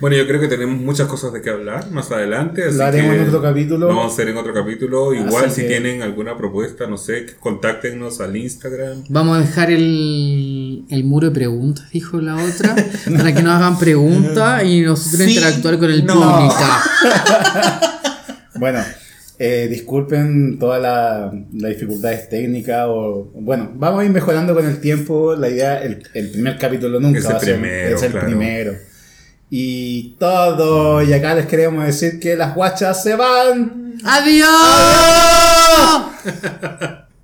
[0.00, 2.62] Bueno, yo creo que tenemos muchas cosas de qué hablar más adelante.
[2.64, 3.78] así Lo haremos que en otro capítulo.
[3.78, 5.12] Lo vamos a hacer en otro capítulo.
[5.12, 9.02] Igual Así si que- tienen alguna propuesta, no sé, contáctenos al Instagram.
[9.08, 12.76] Vamos a dejar el, el muro de preguntas, dijo la otra,
[13.16, 16.14] para que nos hagan preguntas y nosotros Sí, interactuar con el no.
[16.14, 16.54] público.
[18.54, 18.80] Bueno,
[19.38, 24.80] eh, disculpen todas la- las dificultades técnicas o bueno, vamos a ir mejorando con el
[24.80, 25.36] tiempo.
[25.36, 28.10] La idea, el, el primer capítulo nunca Es el va a ser primero, es el
[28.10, 28.26] claro.
[28.26, 28.72] primero.
[29.50, 33.98] Y todo, y acá les queremos decir que las guachas se van.
[34.04, 34.48] ¡Adiós!